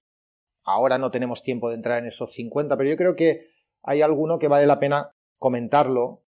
Ahora 0.65 0.97
no 0.97 1.09
tenemos 1.09 1.41
tiempo 1.41 1.69
de 1.69 1.75
entrar 1.75 1.99
en 1.99 2.07
esos 2.07 2.31
50, 2.33 2.77
pero 2.77 2.89
yo 2.89 2.97
creo 2.97 3.15
que 3.15 3.47
hay 3.81 4.01
alguno 4.01 4.37
que 4.37 4.49
vale 4.49 4.67
la 4.67 4.79
pena 4.79 5.11
comentarlo 5.39 6.21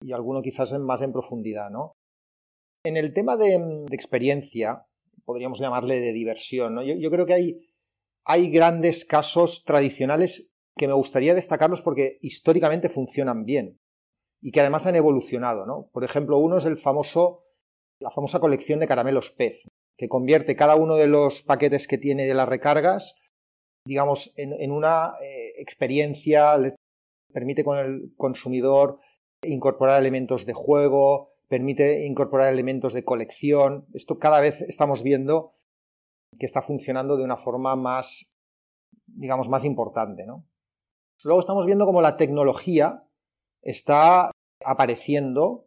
y 0.00 0.12
alguno 0.12 0.40
quizás 0.40 0.72
más 0.78 1.02
en 1.02 1.12
profundidad, 1.12 1.68
¿no? 1.68 1.95
En 2.86 2.96
el 2.96 3.12
tema 3.12 3.36
de, 3.36 3.84
experiencia, 3.90 4.86
podríamos 5.24 5.58
llamarle 5.58 5.98
de 5.98 6.12
diversión, 6.12 6.76
¿no? 6.76 6.84
Yo, 6.84 7.10
creo 7.10 7.26
que 7.26 7.58
hay, 8.24 8.50
grandes 8.52 9.04
casos 9.04 9.64
tradicionales 9.64 10.54
que 10.76 10.86
me 10.86 10.92
gustaría 10.92 11.34
destacarlos 11.34 11.82
porque 11.82 12.18
históricamente 12.22 12.88
funcionan 12.88 13.44
bien 13.44 13.80
y 14.40 14.52
que 14.52 14.60
además 14.60 14.86
han 14.86 14.94
evolucionado. 14.94 15.90
Por 15.92 16.04
ejemplo, 16.04 16.38
uno 16.38 16.58
es 16.58 16.64
la 16.64 16.76
famosa 16.76 18.38
colección 18.38 18.78
de 18.78 18.86
caramelos 18.86 19.32
pez, 19.32 19.66
que 19.96 20.08
convierte 20.08 20.54
cada 20.54 20.76
uno 20.76 20.94
de 20.94 21.08
los 21.08 21.42
paquetes 21.42 21.88
que 21.88 21.98
tiene 21.98 22.26
de 22.26 22.34
las 22.34 22.48
recargas, 22.48 23.20
digamos, 23.84 24.32
en, 24.36 24.70
una 24.70 25.14
eh, 25.20 25.54
experiencia, 25.58 26.56
le 26.56 26.76
permite 27.32 27.64
con 27.64 27.78
el 27.78 28.14
consumidor 28.16 28.98
incorporar 29.42 29.98
elementos 30.00 30.46
de 30.46 30.52
juego, 30.52 31.30
permite 31.48 32.06
incorporar 32.06 32.52
elementos 32.52 32.92
de 32.92 33.04
colección. 33.04 33.86
Esto 33.94 34.18
cada 34.18 34.40
vez 34.40 34.62
estamos 34.62 35.02
viendo 35.02 35.52
que 36.38 36.46
está 36.46 36.62
funcionando 36.62 37.16
de 37.16 37.24
una 37.24 37.36
forma 37.36 37.76
más, 37.76 38.36
digamos, 39.06 39.48
más 39.48 39.64
importante, 39.64 40.26
¿no? 40.26 40.44
Luego 41.24 41.40
estamos 41.40 41.66
viendo 41.66 41.86
cómo 41.86 42.02
la 42.02 42.16
tecnología 42.16 43.04
está 43.62 44.30
apareciendo 44.64 45.66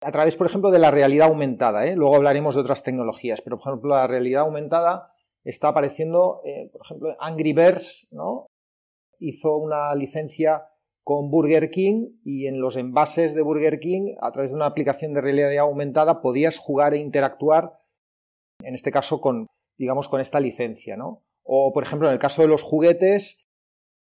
a 0.00 0.12
través, 0.12 0.36
por 0.36 0.46
ejemplo, 0.46 0.70
de 0.70 0.78
la 0.78 0.90
realidad 0.90 1.28
aumentada. 1.28 1.86
¿eh? 1.86 1.96
Luego 1.96 2.16
hablaremos 2.16 2.54
de 2.54 2.60
otras 2.60 2.82
tecnologías, 2.82 3.40
pero, 3.40 3.58
por 3.58 3.68
ejemplo, 3.68 3.90
la 3.90 4.06
realidad 4.06 4.42
aumentada 4.42 5.14
está 5.42 5.68
apareciendo, 5.68 6.42
eh, 6.44 6.68
por 6.70 6.82
ejemplo, 6.84 7.16
Angry 7.18 7.52
Birds, 7.54 8.08
¿no? 8.12 8.46
Hizo 9.18 9.56
una 9.56 9.94
licencia 9.94 10.68
con 11.04 11.30
Burger 11.30 11.70
King 11.70 12.16
y 12.24 12.46
en 12.46 12.60
los 12.60 12.76
envases 12.76 13.34
de 13.34 13.42
Burger 13.42 13.78
King, 13.78 14.14
a 14.20 14.32
través 14.32 14.50
de 14.50 14.56
una 14.56 14.66
aplicación 14.66 15.12
de 15.12 15.20
realidad 15.20 15.58
aumentada, 15.58 16.22
podías 16.22 16.58
jugar 16.58 16.94
e 16.94 16.98
interactuar, 16.98 17.74
en 18.62 18.74
este 18.74 18.90
caso, 18.90 19.20
con, 19.20 19.46
digamos, 19.76 20.08
con 20.08 20.22
esta 20.22 20.40
licencia, 20.40 20.96
¿no? 20.96 21.22
O, 21.42 21.72
por 21.74 21.84
ejemplo, 21.84 22.08
en 22.08 22.14
el 22.14 22.18
caso 22.18 22.40
de 22.40 22.48
los 22.48 22.62
juguetes, 22.62 23.46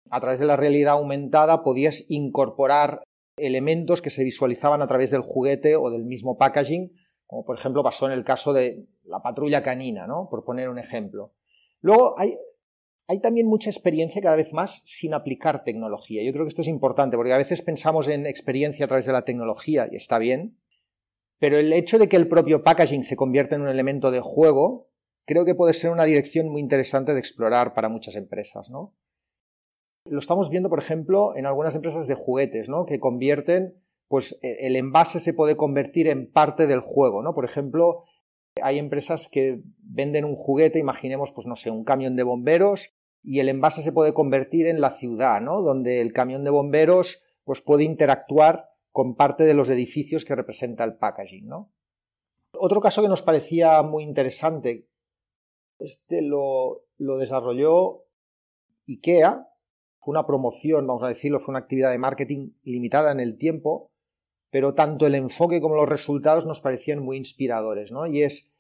a 0.09 0.19
través 0.19 0.39
de 0.39 0.47
la 0.47 0.55
realidad 0.55 0.93
aumentada 0.93 1.63
podías 1.63 2.09
incorporar 2.09 3.03
elementos 3.37 4.01
que 4.01 4.09
se 4.09 4.23
visualizaban 4.23 4.81
a 4.81 4.87
través 4.87 5.11
del 5.11 5.21
juguete 5.21 5.75
o 5.75 5.91
del 5.91 6.05
mismo 6.05 6.37
packaging, 6.37 6.91
como 7.27 7.45
por 7.45 7.55
ejemplo 7.55 7.83
pasó 7.83 8.07
en 8.07 8.13
el 8.13 8.23
caso 8.23 8.51
de 8.51 8.87
la 9.03 9.21
patrulla 9.21 9.61
canina, 9.61 10.07
¿no? 10.07 10.27
Por 10.29 10.43
poner 10.43 10.69
un 10.69 10.79
ejemplo. 10.79 11.33
Luego 11.81 12.19
hay, 12.19 12.35
hay 13.09 13.19
también 13.19 13.47
mucha 13.47 13.71
experiencia 13.71 14.21
cada 14.21 14.35
vez 14.35 14.53
más 14.53 14.83
sin 14.85 15.15
aplicar 15.15 15.63
tecnología. 15.63 16.23
Yo 16.23 16.31
creo 16.31 16.45
que 16.45 16.49
esto 16.49 16.61
es 16.61 16.67
importante 16.67 17.17
porque 17.17 17.33
a 17.33 17.39
veces 17.39 17.63
pensamos 17.63 18.07
en 18.07 18.27
experiencia 18.27 18.85
a 18.85 18.87
través 18.87 19.07
de 19.07 19.13
la 19.13 19.25
tecnología 19.25 19.89
y 19.91 19.95
está 19.95 20.19
bien, 20.19 20.59
pero 21.39 21.57
el 21.57 21.73
hecho 21.73 21.97
de 21.97 22.07
que 22.07 22.17
el 22.17 22.27
propio 22.27 22.63
packaging 22.63 23.03
se 23.03 23.15
convierta 23.15 23.55
en 23.55 23.63
un 23.63 23.67
elemento 23.67 24.11
de 24.11 24.19
juego, 24.19 24.91
creo 25.25 25.43
que 25.43 25.55
puede 25.55 25.73
ser 25.73 25.89
una 25.89 26.03
dirección 26.03 26.49
muy 26.49 26.61
interesante 26.61 27.15
de 27.15 27.19
explorar 27.19 27.73
para 27.73 27.89
muchas 27.89 28.15
empresas, 28.15 28.69
¿no? 28.69 28.95
Lo 30.05 30.19
estamos 30.19 30.51
viendo, 30.51 30.69
por 30.69 30.79
ejemplo, 30.79 31.35
en 31.35 31.47
algunas 31.47 31.73
empresas 31.73 32.05
de 32.05 32.13
juguetes, 32.13 32.69
¿no? 32.69 32.85
Que 32.85 32.99
convierten, 32.99 33.73
pues 34.07 34.37
e, 34.43 34.67
el 34.67 34.75
envase 34.75 35.19
se 35.19 35.33
puede 35.33 35.57
convertir 35.57 36.07
en 36.09 36.31
parte 36.31 36.67
del 36.67 36.81
juego, 36.81 37.23
¿no? 37.23 37.33
Por 37.33 37.45
ejemplo, 37.45 38.03
hay 38.61 38.77
empresas 38.77 39.27
que 39.27 39.63
venden 39.79 40.25
un 40.25 40.35
juguete, 40.35 40.77
imaginemos, 40.77 41.31
pues 41.31 41.47
no 41.47 41.55
sé, 41.55 41.71
un 41.71 41.83
camión 41.83 42.15
de 42.15 42.21
bomberos, 42.21 42.93
y 43.23 43.39
el 43.39 43.49
envase 43.49 43.81
se 43.81 43.91
puede 43.91 44.13
convertir 44.13 44.67
en 44.67 44.81
la 44.81 44.89
ciudad, 44.89 45.41
¿no? 45.41 45.61
Donde 45.61 46.01
el 46.01 46.13
camión 46.13 46.43
de 46.43 46.49
bomberos, 46.49 47.39
pues 47.43 47.61
puede 47.61 47.83
interactuar 47.83 48.69
con 48.91 49.15
parte 49.15 49.43
de 49.43 49.53
los 49.53 49.69
edificios 49.69 50.25
que 50.25 50.35
representa 50.35 50.83
el 50.83 50.97
packaging, 50.97 51.47
¿no? 51.47 51.71
Otro 52.53 52.81
caso 52.81 53.01
que 53.01 53.09
nos 53.09 53.21
parecía 53.21 53.81
muy 53.83 54.03
interesante, 54.03 54.87
este 55.77 56.21
lo, 56.21 56.83
lo 56.97 57.17
desarrolló 57.17 58.03
IKEA, 58.87 59.47
fue 59.99 60.13
una 60.13 60.25
promoción, 60.25 60.87
vamos 60.87 61.03
a 61.03 61.09
decirlo, 61.09 61.39
fue 61.39 61.51
una 61.51 61.59
actividad 61.59 61.91
de 61.91 61.97
marketing 61.97 62.51
limitada 62.63 63.11
en 63.11 63.19
el 63.19 63.37
tiempo, 63.37 63.91
pero 64.49 64.73
tanto 64.73 65.05
el 65.05 65.15
enfoque 65.15 65.61
como 65.61 65.75
los 65.75 65.89
resultados 65.89 66.45
nos 66.45 66.61
parecían 66.61 66.99
muy 66.99 67.17
inspiradores, 67.17 67.91
¿no? 67.91 68.07
Y 68.07 68.23
es 68.23 68.53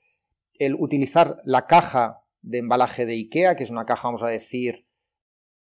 el 0.59 0.75
utilizar 0.75 1.37
la 1.45 1.65
caja 1.65 2.23
de 2.41 2.59
embalaje 2.59 3.05
de 3.05 3.13
IKEA, 3.13 3.55
que 3.55 3.63
es 3.63 3.69
una 3.69 3.85
caja, 3.85 4.07
vamos 4.07 4.23
a 4.23 4.27
decir, 4.27 4.85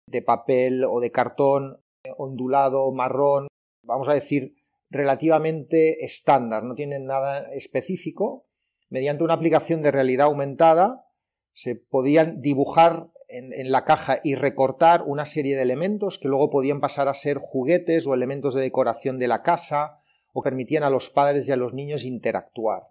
de 0.07 0.21
papel 0.21 0.85
o 0.85 0.99
de 0.99 1.11
cartón 1.11 1.83
ondulado, 2.17 2.91
marrón, 2.91 3.47
vamos 3.83 4.07
a 4.09 4.13
decir, 4.13 4.55
relativamente 4.89 6.05
estándar, 6.05 6.63
no 6.63 6.75
tiene 6.75 6.99
nada 6.99 7.43
específico. 7.53 8.45
Mediante 8.89 9.23
una 9.23 9.33
aplicación 9.33 9.81
de 9.81 9.91
realidad 9.91 10.27
aumentada 10.27 11.05
se 11.53 11.75
podían 11.75 12.41
dibujar 12.41 13.09
en, 13.27 13.71
la 13.71 13.83
caja 13.83 14.19
y 14.23 14.35
recortar 14.35 15.03
una 15.05 15.25
serie 15.25 15.55
de 15.55 15.61
elementos 15.61 16.17
que 16.17 16.29
luego 16.29 16.49
podían 16.49 16.79
pasar 16.79 17.07
a 17.07 17.13
ser 17.13 17.37
juguetes 17.37 18.07
o 18.07 18.13
elementos 18.13 18.53
de 18.53 18.61
decoración 18.61 19.19
de 19.19 19.27
la 19.27 19.43
casa 19.43 19.99
o 20.33 20.41
permitían 20.41 20.83
a 20.83 20.89
los 20.89 21.09
padres 21.09 21.47
y 21.47 21.51
a 21.51 21.57
los 21.57 21.73
niños 21.73 22.05
interactuar. 22.05 22.83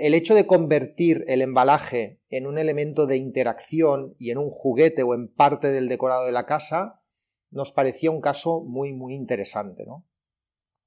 El 0.00 0.14
hecho 0.14 0.34
de 0.34 0.46
convertir 0.46 1.24
el 1.28 1.42
embalaje 1.42 2.20
en 2.30 2.46
un 2.46 2.56
elemento 2.56 3.06
de 3.06 3.18
interacción 3.18 4.16
y 4.18 4.30
en 4.30 4.38
un 4.38 4.48
juguete 4.48 5.02
o 5.02 5.14
en 5.14 5.28
parte 5.28 5.68
del 5.68 5.88
decorado 5.88 6.24
de 6.24 6.32
la 6.32 6.46
casa 6.46 7.02
nos 7.50 7.70
parecía 7.70 8.10
un 8.10 8.22
caso 8.22 8.62
muy 8.62 8.94
muy 8.94 9.14
interesante. 9.14 9.84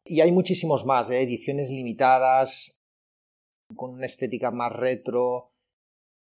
Y 0.06 0.22
hay 0.22 0.32
muchísimos 0.32 0.86
más, 0.86 1.12
¿eh? 1.12 1.22
ediciones 1.22 1.70
limitadas, 1.70 2.82
con 3.76 3.92
una 3.92 4.08
estética 4.08 4.50
más 4.50 4.74
retro, 4.74 5.52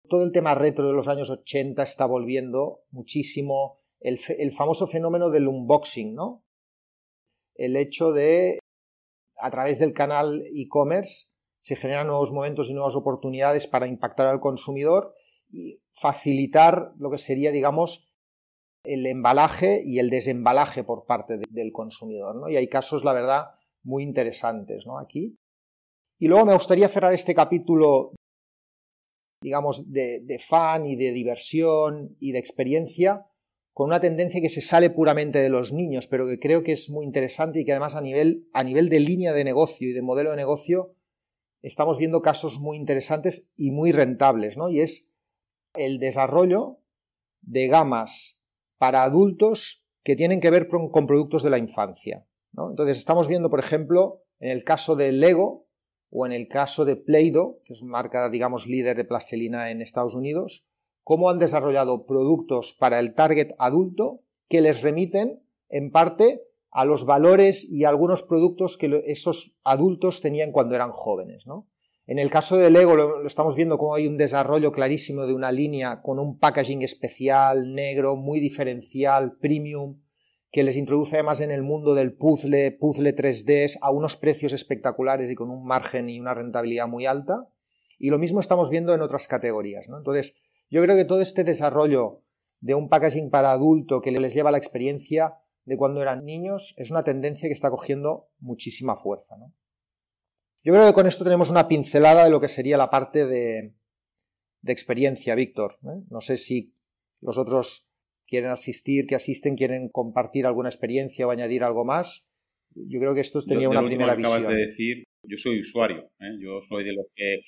todo 0.09 0.25
el 0.25 0.33
tema 0.33 0.57
retro 0.57 0.89
de 0.89 0.93
los 0.93 1.07
años 1.07 1.31
80 1.31 1.83
está 1.85 2.05
volviendo 2.05 2.83
muchísimo. 2.91 3.79
El, 4.01 4.19
famoso 4.51 4.87
fenómeno 4.87 5.31
del 5.31 5.47
unboxing, 5.47 6.15
¿no? 6.15 6.43
El 7.55 7.77
hecho 7.77 8.13
de, 8.13 8.59
a 9.39 9.51
través 9.51 9.79
del 9.79 9.93
canal 9.93 10.43
e-commerce, 10.55 11.30
se 11.61 11.77
generan 11.77 12.07
nuevos 12.07 12.33
momentos 12.33 12.69
y 12.69 12.75
nuevas 12.75 12.97
oportunidades 12.97 13.67
para 13.67 13.87
impactar 13.87 14.27
al 14.27 14.41
consumidor 14.41 15.15
y 15.51 15.81
facilitar 15.93 16.93
lo 16.99 17.11
que 17.11 17.19
sería, 17.19 17.53
digamos, 17.53 18.15
el 18.85 19.07
embalaje 19.07 19.83
y 19.85 19.99
el 19.99 20.11
desembalaje 20.11 20.85
por 20.85 21.05
parte 21.05 21.39
del 21.51 21.73
consumidor, 21.73 22.37
¿no? 22.37 22.49
Y 22.49 22.57
hay 22.57 22.69
casos, 22.69 23.05
la 23.05 23.13
verdad, 23.13 23.47
muy 23.83 24.03
interesantes, 24.03 24.87
¿no? 24.87 24.99
Aquí. 24.99 25.37
Y 26.19 26.29
luego 26.29 26.47
me 26.47 26.55
gustaría 26.55 26.89
cerrar 26.89 27.13
este 27.13 27.35
capítulo 27.35 28.13
digamos, 29.43 29.91
de, 29.91 30.39
fan 30.39 30.85
y 30.85 30.97
de 30.97 31.13
diversión 31.13 32.17
y 32.21 32.33
de 32.33 32.39
experiencia, 32.39 33.27
con 33.73 33.87
una 33.87 34.01
tendencia 34.01 34.41
que 34.41 34.51
se 34.51 34.61
sale 34.61 34.91
puramente 34.91 35.39
de 35.39 35.49
los 35.49 35.73
niños, 35.73 36.07
pero 36.07 36.27
que 36.27 36.39
creo 36.39 36.63
que 36.63 36.73
es 36.73 36.91
muy 36.91 37.05
interesante 37.05 37.61
y 37.61 37.65
que 37.65 37.73
además 37.73 37.95
a 37.95 38.03
nivel, 38.03 38.49
a 38.53 38.65
nivel 38.65 38.89
de 38.89 39.01
línea 39.01 39.33
de 39.33 39.45
negocio 39.45 39.89
y 39.89 39.93
de 39.93 40.03
modelo 40.03 40.31
de 40.31 40.37
negocio 40.37 40.95
estamos 41.63 41.99
viendo 41.99 42.23
casos 42.23 42.59
muy 42.59 42.77
interesantes 42.77 43.49
y 43.57 43.71
muy 43.71 43.93
rentables, 43.93 44.57
¿no? 44.57 44.69
Y 44.69 44.81
es 44.81 45.11
el 45.75 45.99
desarrollo 45.99 46.79
de 47.43 47.69
gamas 47.69 48.41
para 48.79 49.03
adultos 49.03 49.87
que 50.03 50.17
tienen 50.17 50.41
que 50.41 50.51
ver 50.51 50.69
con, 50.69 51.07
productos 51.07 51.43
de 51.43 51.51
la 51.51 51.59
infancia. 51.59 52.27
Entonces 52.57 52.99
estamos 52.99 53.29
viendo, 53.29 53.51
por 53.51 53.61
ejemplo, 53.61 54.23
en 54.41 54.51
el 54.51 54.65
caso 54.65 54.97
de 54.97 55.13
Lego 55.13 55.67
o 56.11 56.27
en 56.27 56.33
el 56.33 56.49
caso 56.49 56.85
de 56.85 56.97
Play-Doh, 56.97 57.63
que 57.65 57.75
es 57.75 57.83
marca, 57.83 58.29
digamos, 58.29 58.67
líder 58.67 58.97
de 58.97 59.05
plastilina 59.05 59.71
en 59.71 59.81
Estados 59.81 60.15
Unidos, 60.15 60.67
cómo 61.05 61.31
han 61.31 61.39
desarrollado 61.39 62.07
productos 62.07 62.75
para 62.79 62.99
el 62.99 63.15
target 63.15 63.51
adulto 63.59 64.21
que 64.49 64.61
les 64.61 64.83
remiten, 64.83 65.43
en 65.69 65.93
parte, 65.93 66.43
a 66.71 66.85
los 66.85 67.05
valores 67.05 67.65
y 67.71 67.85
algunos 67.85 68.23
productos 68.23 68.77
que 68.79 69.03
esos 69.07 69.59
adultos 69.65 70.21
tenían 70.21 70.53
cuando 70.53 70.75
eran 70.75 70.93
jóvenes. 70.93 71.45
En 72.07 72.19
el 72.19 72.31
caso 72.31 72.57
de 72.57 72.71
Lego 72.71 72.97
lo, 72.97 73.27
estamos 73.27 73.57
viendo 73.57 73.79
como 73.79 73.95
hay 73.95 74.07
un 74.07 74.17
desarrollo 74.17 74.73
clarísimo 74.73 75.27
de 75.27 75.35
una 75.35 75.53
línea 75.53 76.01
con 76.03 76.19
un 76.19 76.39
packaging 76.39 76.83
especial, 76.83 77.75
negro, 77.75 78.17
muy 78.17 78.41
diferencial, 78.41 79.37
premium, 79.39 80.01
que 80.51 80.65
les 80.65 80.77
introduce 80.77 81.15
además 81.15 81.41
en 81.41 81.53
el 81.53 81.63
mundo 81.63 81.95
del 81.95 82.13
puzzle, 82.13 82.73
puzzle 82.73 83.15
3D 83.15 83.79
a 83.81 83.93
unos 83.93 84.17
precios 84.17 84.53
espectaculares 84.53 85.31
y 85.31 85.35
con 85.35 85.51
un 85.51 85.65
margen 85.65 86.09
y 86.09 86.19
una 86.19 86.35
rentabilidad 86.35 86.89
muy 86.89 87.07
alta. 87.07 87.49
Y 87.99 88.11
lo 88.11 88.19
mismo 88.19 88.41
estamos 88.41 88.71
viendo 88.71 88.95
en 88.95 89.03
otras 89.03 89.29
categorías. 89.29 89.89
Entonces, 89.89 90.35
yo 90.71 90.83
creo 90.83 90.97
que 90.97 91.05
todo 91.05 91.21
este 91.21 91.45
desarrollo 91.45 92.23
de 92.61 92.75
un 92.75 92.89
packaging 92.89 93.31
para 93.31 93.53
adulto 93.53 94.01
que 94.01 94.11
les 94.11 94.35
lleva 94.35 94.51
la 94.51 94.59
experiencia 94.59 95.35
de 95.71 95.77
cuando 95.77 96.03
eran 96.03 96.25
niños 96.25 96.75
es 96.79 96.91
una 96.91 97.05
tendencia 97.05 97.49
que 97.49 97.53
está 97.53 97.71
cogiendo 97.71 98.27
muchísima 98.41 98.97
fuerza. 98.97 99.37
Yo 100.65 100.73
creo 100.73 100.85
que 100.85 100.93
con 100.93 101.07
esto 101.07 101.23
tenemos 101.23 101.49
una 101.49 101.69
pincelada 101.69 102.25
de 102.25 102.31
lo 102.31 102.41
que 102.41 102.49
sería 102.49 102.77
la 102.77 102.91
parte 102.91 103.25
de, 103.25 103.75
experiencia, 104.67 105.37
Víctor. 105.37 105.77
¿eh? 105.85 106.03
No 106.11 106.21
sé 106.23 106.39
si 106.39 106.73
los 107.21 107.39
otros 107.39 107.89
quieren 108.27 108.51
asistir, 108.51 109.07
que 109.07 109.15
asisten, 109.15 109.55
quieren 109.55 109.89
compartir 109.91 110.45
alguna 110.45 110.69
experiencia 110.69 111.25
o 111.25 111.31
añadir 111.31 111.63
algo 111.63 111.85
más. 111.85 112.29
Yo 112.75 112.99
creo 112.99 113.15
que 113.15 113.21
esto 113.21 113.41
tenía 113.41 113.69
una 113.69 113.87
primera 113.87 114.17
visión. 114.17 114.49
de 114.49 114.57
decir, 114.57 115.05
yo 115.23 115.37
soy 115.37 115.61
usuario, 115.61 116.11
¿eh? 116.19 116.37
yo 116.41 116.63
soy 116.69 116.83
de 116.83 116.95
los 116.95 117.07
que 117.15 117.43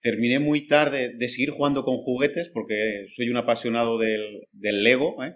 terminé 0.00 0.38
muy 0.38 0.68
tarde 0.68 1.14
de 1.16 1.28
seguir 1.28 1.50
jugando 1.50 1.82
con 1.82 1.96
juguetes 1.96 2.48
porque 2.48 3.06
soy 3.08 3.28
un 3.28 3.38
apasionado 3.38 3.98
del, 3.98 4.46
Lego, 4.52 5.20
¿eh? 5.24 5.34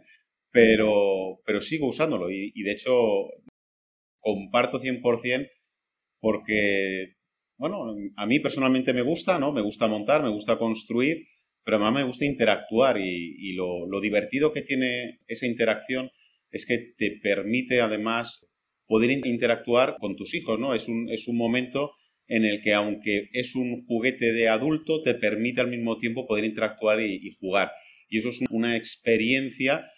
Pero, 0.55 1.41
pero 1.45 1.61
sigo 1.61 1.89
usándolo 1.89 2.31
y, 2.31 2.53
de 2.63 2.71
hecho 2.71 2.93
comparto 4.21 4.79
100% 4.79 5.51
porque, 6.21 7.17
bueno, 7.59 7.93
a 8.17 8.25
mí 8.25 8.39
personalmente 8.39 8.95
me 8.95 9.03
gusta, 9.03 9.37
¿no? 9.37 9.53
Me 9.53 9.63
gusta 9.63 9.89
montar, 9.89 10.23
me 10.23 10.29
gusta 10.29 10.57
construir, 10.57 11.27
pero 11.65 11.77
además 11.77 11.95
me 11.95 12.07
gusta 12.07 12.25
interactuar 12.25 12.99
y, 13.01 13.53
lo, 13.55 13.87
lo, 13.89 14.01
divertido 14.01 14.53
que 14.53 14.63
tiene 14.63 15.19
esa 15.27 15.47
interacción 15.47 16.09
es 16.53 16.67
que 16.67 16.79
te 16.97 17.19
permite 17.21 17.81
además 17.81 18.47
poder 18.87 19.11
interactuar 19.11 19.97
con 19.99 20.15
tus 20.15 20.35
hijos, 20.35 20.61
¿no? 20.61 20.73
Es 20.73 20.87
un, 20.87 21.11
es 21.11 21.27
un 21.27 21.37
momento 21.37 21.91
en 22.29 22.45
el 22.45 22.63
que 22.63 22.75
aunque 22.75 23.29
es 23.33 23.57
un 23.57 23.85
juguete 23.87 24.33
de 24.33 24.49
adulto, 24.49 25.03
te 25.03 25.15
permite 25.15 25.61
al 25.61 25.69
mismo 25.69 25.99
tiempo 25.99 26.29
poder 26.29 26.45
interactuar 26.45 27.03
y, 27.03 27.29
jugar. 27.41 27.73
Y 28.09 28.19
eso 28.19 28.29
es 28.29 28.41
una 28.51 28.77
experiencia 28.77 29.91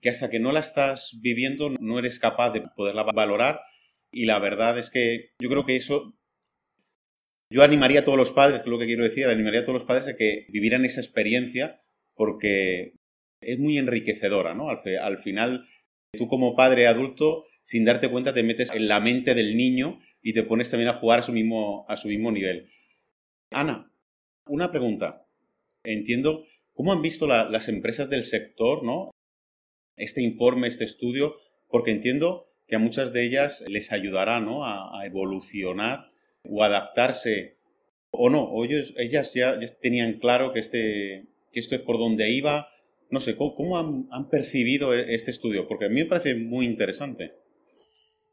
que 0.00 0.10
hasta 0.10 0.30
que 0.30 0.38
no 0.38 0.52
la 0.52 0.60
estás 0.60 1.18
viviendo 1.20 1.70
no 1.80 1.98
eres 1.98 2.18
capaz 2.18 2.52
de 2.52 2.62
poderla 2.76 3.04
valorar 3.04 3.60
y 4.10 4.24
la 4.24 4.38
verdad 4.38 4.78
es 4.78 4.90
que 4.90 5.30
yo 5.40 5.48
creo 5.48 5.64
que 5.66 5.76
eso 5.76 6.14
yo 7.50 7.62
animaría 7.62 8.00
a 8.00 8.04
todos 8.04 8.18
los 8.18 8.30
padres, 8.30 8.60
que 8.60 8.68
es 8.68 8.70
lo 8.70 8.78
que 8.78 8.86
quiero 8.86 9.04
decir, 9.04 9.26
animaría 9.26 9.60
a 9.60 9.64
todos 9.64 9.78
los 9.78 9.88
padres 9.88 10.06
a 10.06 10.16
que 10.16 10.46
vivieran 10.50 10.84
esa 10.84 11.00
experiencia 11.00 11.80
porque 12.14 12.94
es 13.40 13.58
muy 13.58 13.78
enriquecedora, 13.78 14.54
¿no? 14.54 14.68
Al, 14.68 14.80
al 15.00 15.18
final, 15.18 15.66
tú 16.12 16.28
como 16.28 16.56
padre 16.56 16.86
adulto, 16.86 17.46
sin 17.62 17.84
darte 17.84 18.10
cuenta, 18.10 18.34
te 18.34 18.42
metes 18.42 18.70
en 18.72 18.88
la 18.88 19.00
mente 19.00 19.34
del 19.34 19.56
niño 19.56 19.98
y 20.20 20.32
te 20.34 20.42
pones 20.42 20.70
también 20.70 20.88
a 20.88 20.98
jugar 20.98 21.20
a 21.20 21.22
su 21.22 21.32
mismo, 21.32 21.86
a 21.88 21.96
su 21.96 22.08
mismo 22.08 22.30
nivel. 22.32 22.68
Ana, 23.50 23.90
una 24.46 24.70
pregunta. 24.70 25.24
Entiendo, 25.84 26.44
¿cómo 26.74 26.92
han 26.92 27.00
visto 27.00 27.26
las 27.26 27.68
empresas 27.68 28.10
del 28.10 28.24
sector, 28.24 28.84
¿no? 28.84 29.10
Este 29.98 30.22
informe, 30.22 30.68
este 30.68 30.84
estudio, 30.84 31.34
porque 31.68 31.90
entiendo 31.90 32.48
que 32.66 32.76
a 32.76 32.78
muchas 32.78 33.12
de 33.12 33.24
ellas 33.24 33.64
les 33.66 33.92
ayudará 33.92 34.40
¿no? 34.40 34.64
a, 34.64 35.04
evolucionar 35.04 36.10
o 36.44 36.62
adaptarse. 36.62 37.58
O 38.10 38.30
no, 38.30 38.42
o 38.42 38.64
ellas 38.64 39.34
ya, 39.34 39.58
tenían 39.80 40.18
claro 40.18 40.52
que, 40.52 40.60
este, 40.60 41.26
que 41.52 41.60
esto 41.60 41.74
es 41.74 41.82
por 41.82 41.98
donde 41.98 42.30
iba. 42.30 42.68
No 43.10 43.20
sé, 43.20 43.36
¿cómo, 43.36 43.78
han, 43.78 44.06
han 44.10 44.28
percibido 44.28 44.94
e, 44.94 45.14
este 45.14 45.30
estudio? 45.30 45.66
Porque 45.66 45.86
a 45.86 45.88
mí 45.88 45.96
me 45.96 46.06
parece 46.06 46.34
muy 46.34 46.66
interesante. 46.66 47.32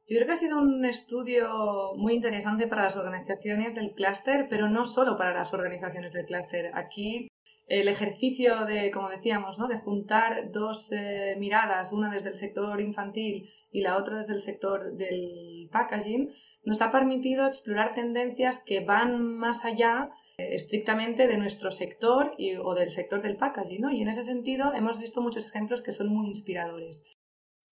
Yo 0.07 0.17
creo 0.17 0.27
que 0.27 0.33
ha 0.33 0.37
sido 0.37 0.61
un 0.61 0.85
estudio 0.85 1.49
muy 1.95 2.13
interesante 2.13 2.67
para 2.67 2.83
las 2.83 2.95
organizaciones 2.95 3.73
del 3.73 3.93
clúster, 3.93 4.47
pero 4.49 4.69
no 4.69 4.85
solo 4.85 5.17
para 5.17 5.33
las 5.33 5.53
organizaciones 5.53 6.13
del 6.13 6.25
clúster. 6.25 6.69
Aquí 6.73 7.27
el 7.67 7.87
ejercicio 7.87 8.65
de, 8.65 8.91
como 8.91 9.09
decíamos, 9.09 9.57
¿no? 9.57 9.67
de 9.67 9.79
juntar 9.79 10.51
dos 10.51 10.91
eh, 10.91 11.35
miradas, 11.39 11.91
una 11.91 12.11
desde 12.11 12.29
el 12.29 12.37
sector 12.37 12.79
infantil 12.79 13.49
y 13.71 13.81
la 13.81 13.97
otra 13.97 14.17
desde 14.17 14.33
el 14.33 14.41
sector 14.41 14.95
del 14.95 15.67
packaging, 15.71 16.29
nos 16.63 16.81
ha 16.81 16.91
permitido 16.91 17.47
explorar 17.47 17.93
tendencias 17.93 18.61
que 18.63 18.81
van 18.81 19.19
más 19.21 19.65
allá 19.65 20.11
eh, 20.37 20.49
estrictamente 20.53 21.27
de 21.27 21.37
nuestro 21.37 21.71
sector 21.71 22.33
o 22.63 22.75
del 22.75 22.93
sector 22.93 23.21
del 23.21 23.37
packaging. 23.37 23.81
¿no? 23.81 23.91
Y 23.91 24.01
en 24.01 24.09
ese 24.09 24.23
sentido 24.23 24.73
hemos 24.73 24.99
visto 24.99 25.21
muchos 25.21 25.47
ejemplos 25.47 25.81
que 25.81 25.91
son 25.91 26.09
muy 26.09 26.27
inspiradores 26.27 27.03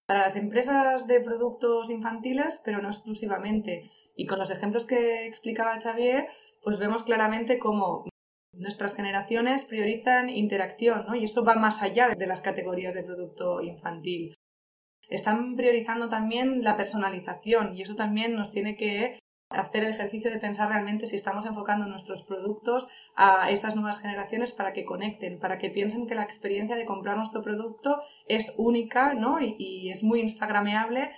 para 0.06 0.22
las 0.22 0.36
empresas 0.36 1.08
de 1.08 1.22
productos 1.22 1.90
infantiles, 1.90 2.62
pero 2.66 2.82
no 2.82 2.90
exclusivamente. 2.90 3.90
Y 4.16 4.26
con 4.26 4.38
los 4.38 4.52
ejemplos 4.52 4.86
que 4.86 5.26
explicaba 5.26 5.80
Xavier, 5.80 6.28
pues 6.62 6.78
vemos 6.78 7.04
claramente 7.04 7.58
cómo 7.58 8.06
nuestras 8.54 8.96
generaciones 8.96 9.66
priorizan 9.66 10.30
interacción, 10.30 11.06
¿no? 11.08 11.16
Y 11.16 11.26
eso 11.26 11.44
va 11.44 11.56
más 11.56 11.82
allá 11.82 12.10
de 12.10 12.28
las 12.28 12.42
categorías 12.42 12.94
de 12.94 13.04
producto 13.04 13.62
infantil. 13.62 14.34
Están 15.10 15.56
priorizando 15.56 16.08
también 16.10 16.64
la 16.64 16.78
personalización 16.78 17.76
y 17.76 17.82
eso 17.82 17.96
también 17.96 18.36
nos 18.36 18.52
tiene 18.52 18.78
que 18.78 19.20
hacer 19.50 19.84
el 19.84 19.92
ejercicio 19.92 20.32
de 20.32 20.40
pensar 20.40 20.70
realmente 20.70 21.06
si 21.06 21.16
estamos 21.16 21.46
enfocando 21.46 21.86
nuestros 21.86 22.24
productos 22.24 22.88
a 23.16 23.52
esas 23.52 23.76
nuevas 23.76 24.00
generaciones 24.00 24.52
para 24.54 24.74
que 24.74 24.86
conecten, 24.86 25.40
para 25.40 25.58
que 25.58 25.70
piensen 25.70 26.08
que 26.08 26.16
la 26.16 26.24
experiencia 26.24 26.76
de 26.76 26.86
comprar 26.86 27.18
nuestro 27.18 27.42
producto 27.42 28.02
es 28.28 28.56
única 28.58 29.14
¿no? 29.14 29.38
y, 29.40 29.90
es 29.92 30.04
muy 30.04 30.22
instagrameable 30.22 31.12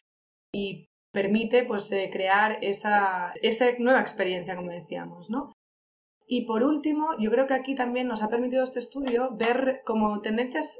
y 0.51 0.87
permite 1.13 1.63
pues, 1.63 1.91
eh, 1.91 2.09
crear 2.11 2.57
esa, 2.61 3.33
esa 3.41 3.65
nueva 3.79 4.01
experiencia, 4.01 4.55
como 4.55 4.71
decíamos. 4.71 5.29
¿no? 5.29 5.53
Y 6.27 6.45
por 6.45 6.63
último, 6.63 7.09
yo 7.19 7.29
creo 7.29 7.47
que 7.47 7.53
aquí 7.53 7.75
también 7.75 8.07
nos 8.07 8.23
ha 8.23 8.29
permitido 8.29 8.63
este 8.63 8.79
estudio 8.79 9.35
ver 9.35 9.81
como 9.85 10.21
tendencias 10.21 10.79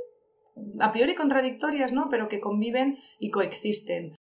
a 0.79 0.91
priori 0.91 1.15
contradictorias, 1.15 1.91
¿no? 1.91 2.07
Pero 2.09 2.27
que 2.27 2.39
conviven 2.39 2.97
y 3.19 3.29
coexisten. 3.29 4.15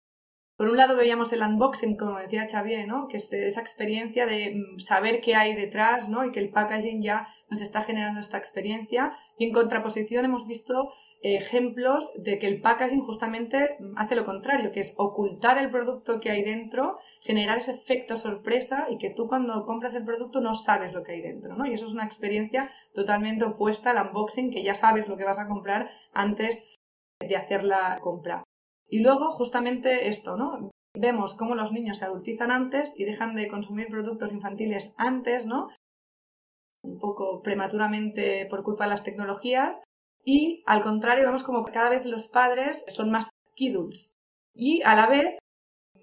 Por 0.61 0.69
un 0.69 0.77
lado 0.77 0.95
veíamos 0.95 1.33
el 1.33 1.41
unboxing, 1.41 1.97
como 1.97 2.19
decía 2.19 2.47
Xavier, 2.47 2.87
¿no? 2.87 3.09
que 3.09 3.17
es 3.17 3.33
esa 3.33 3.63
experiencia 3.63 4.27
de 4.27 4.57
mm, 4.57 4.79
saber 4.79 5.23
qué 5.23 5.35
hay 5.35 5.55
detrás 5.55 6.11
¿no? 6.11 6.23
y 6.23 6.33
que 6.33 6.39
el 6.39 6.51
packaging 6.51 7.01
ya 7.01 7.27
nos 7.49 7.63
está 7.63 7.81
generando 7.81 8.21
esta 8.21 8.37
experiencia. 8.37 9.15
Y 9.39 9.47
en 9.47 9.55
contraposición 9.55 10.27
hemos 10.27 10.47
visto 10.47 10.91
eh, 11.23 11.37
ejemplos 11.37 12.13
de 12.15 12.39
que 12.39 12.47
el 12.47 12.61
packaging 12.61 13.01
justamente 13.01 13.79
mm, 13.81 13.95
hace 13.97 14.15
lo 14.17 14.27
contrario, 14.27 14.71
que 14.71 14.81
es 14.81 14.93
ocultar 14.99 15.57
el 15.57 15.71
producto 15.71 16.21
que 16.21 16.29
hay 16.31 16.43
dentro, 16.43 16.99
generar 17.23 17.57
ese 17.57 17.71
efecto 17.71 18.19
sorpresa 18.19 18.87
y 18.91 18.99
que 18.99 19.09
tú 19.09 19.29
cuando 19.29 19.65
compras 19.65 19.95
el 19.95 20.05
producto 20.05 20.43
no 20.43 20.55
sabes 20.55 20.93
lo 20.93 21.03
que 21.03 21.13
hay 21.13 21.23
dentro. 21.23 21.57
¿no? 21.57 21.65
Y 21.65 21.73
eso 21.73 21.87
es 21.87 21.95
una 21.95 22.05
experiencia 22.05 22.69
totalmente 22.93 23.47
opuesta 23.47 23.93
al 23.93 24.09
unboxing, 24.09 24.51
que 24.51 24.63
ya 24.63 24.75
sabes 24.75 25.09
lo 25.09 25.17
que 25.17 25.25
vas 25.25 25.39
a 25.39 25.49
comprar 25.49 25.89
antes 26.13 26.77
de 27.19 27.37
hacer 27.37 27.65
la 27.65 27.97
compra. 28.03 28.45
Y 28.91 29.01
luego, 29.01 29.31
justamente 29.33 30.09
esto, 30.09 30.37
¿no? 30.37 30.71
Vemos 30.99 31.37
cómo 31.37 31.55
los 31.55 31.73
niños 31.73 31.99
se 31.99 32.05
adultizan 32.05 32.51
antes 32.51 32.95
y 32.99 33.05
dejan 33.05 33.37
de 33.37 33.49
consumir 33.49 33.87
productos 33.89 34.33
infantiles 34.33 34.95
antes, 34.99 35.47
¿no? 35.47 35.69
Un 36.83 36.99
poco 36.99 37.41
prematuramente 37.43 38.47
por 38.51 38.65
culpa 38.65 38.85
de 38.85 38.91
las 38.91 39.05
tecnologías. 39.05 39.81
Y 40.25 40.65
al 40.67 40.83
contrario, 40.83 41.25
vemos 41.25 41.45
como 41.45 41.63
cada 41.63 41.91
vez 41.91 42.05
los 42.05 42.27
padres 42.27 42.85
son 42.89 43.11
más 43.11 43.31
kidults. 43.55 44.17
Y 44.53 44.83
a 44.83 44.97
la 44.97 45.07
vez 45.07 45.39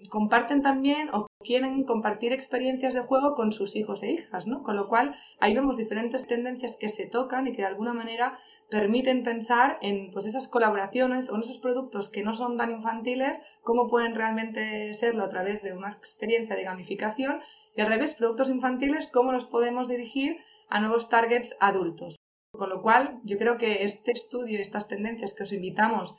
comparten 0.10 0.62
también 0.62 1.10
o 1.12 1.28
quieren 1.44 1.84
compartir 1.84 2.34
experiencias 2.34 2.94
de 2.94 3.02
juego 3.02 3.34
con 3.34 3.52
sus 3.52 3.76
hijos 3.76 4.04
e 4.04 4.12
hijas, 4.12 4.48
¿no? 4.48 4.64
Con 4.64 4.76
lo 4.76 4.88
cual 4.88 5.16
ahí 5.40 5.54
vemos 5.54 5.78
diferentes 5.78 6.28
tendencias 6.28 6.76
que 6.76 6.90
se 6.90 7.08
tocan 7.08 7.48
y 7.48 7.52
que 7.52 7.62
de 7.62 7.68
alguna 7.68 7.94
manera 7.94 8.38
permiten 8.70 9.24
pensar 9.24 9.78
en 9.82 10.12
pues 10.12 10.26
esas 10.26 10.48
colaboraciones 10.48 11.30
o 11.30 11.36
en 11.36 11.42
esos 11.42 11.60
productos 11.60 12.10
que 12.10 12.24
no 12.24 12.34
son 12.34 12.58
tan 12.58 12.72
infantiles, 12.72 13.42
cómo 13.64 13.88
pueden 13.88 14.16
realmente 14.16 14.94
serlo 14.94 15.24
a 15.24 15.30
través 15.30 15.62
de 15.64 15.74
una 15.74 15.90
experiencia 15.90 16.56
de 16.56 16.64
gamificación 16.64 17.40
y 17.76 17.82
al 17.82 17.88
revés, 17.88 18.16
productos 18.16 18.50
infantiles, 18.50 19.08
cómo 19.08 19.32
los 19.32 19.46
podemos 19.46 19.88
dirigir 19.88 20.38
a 20.70 20.80
nuevos 20.80 21.10
targets 21.10 21.56
adultos. 21.60 22.18
Con 22.52 22.70
lo 22.70 22.82
cual, 22.82 23.20
yo 23.24 23.38
creo 23.38 23.58
que 23.58 23.84
este 23.84 24.12
estudio 24.12 24.58
y 24.58 24.62
estas 24.62 24.88
tendencias 24.88 25.34
que 25.34 25.44
os 25.44 25.54
invitamos 25.54 26.16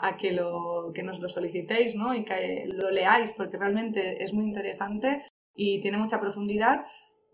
a 0.00 0.16
que, 0.16 0.32
lo, 0.32 0.92
que 0.94 1.02
nos 1.02 1.20
lo 1.20 1.28
solicitéis 1.28 1.94
¿no? 1.94 2.14
y 2.14 2.24
que 2.24 2.66
lo 2.66 2.90
leáis 2.90 3.32
porque 3.32 3.56
realmente 3.56 4.22
es 4.22 4.32
muy 4.32 4.44
interesante 4.44 5.22
y 5.54 5.80
tiene 5.80 5.98
mucha 5.98 6.20
profundidad, 6.20 6.84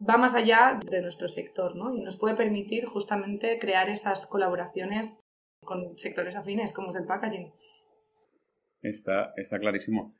va 0.08 0.16
más 0.16 0.34
allá 0.34 0.78
de 0.84 1.02
nuestro 1.02 1.28
sector 1.28 1.76
¿no? 1.76 1.94
y 1.94 2.02
nos 2.02 2.16
puede 2.16 2.34
permitir 2.34 2.84
justamente 2.86 3.58
crear 3.58 3.88
esas 3.88 4.26
colaboraciones 4.26 5.20
con 5.62 5.96
sectores 5.98 6.36
afines 6.36 6.72
como 6.72 6.90
es 6.90 6.96
el 6.96 7.06
packaging. 7.06 7.52
Está, 8.82 9.32
está 9.36 9.58
clarísimo. 9.58 10.14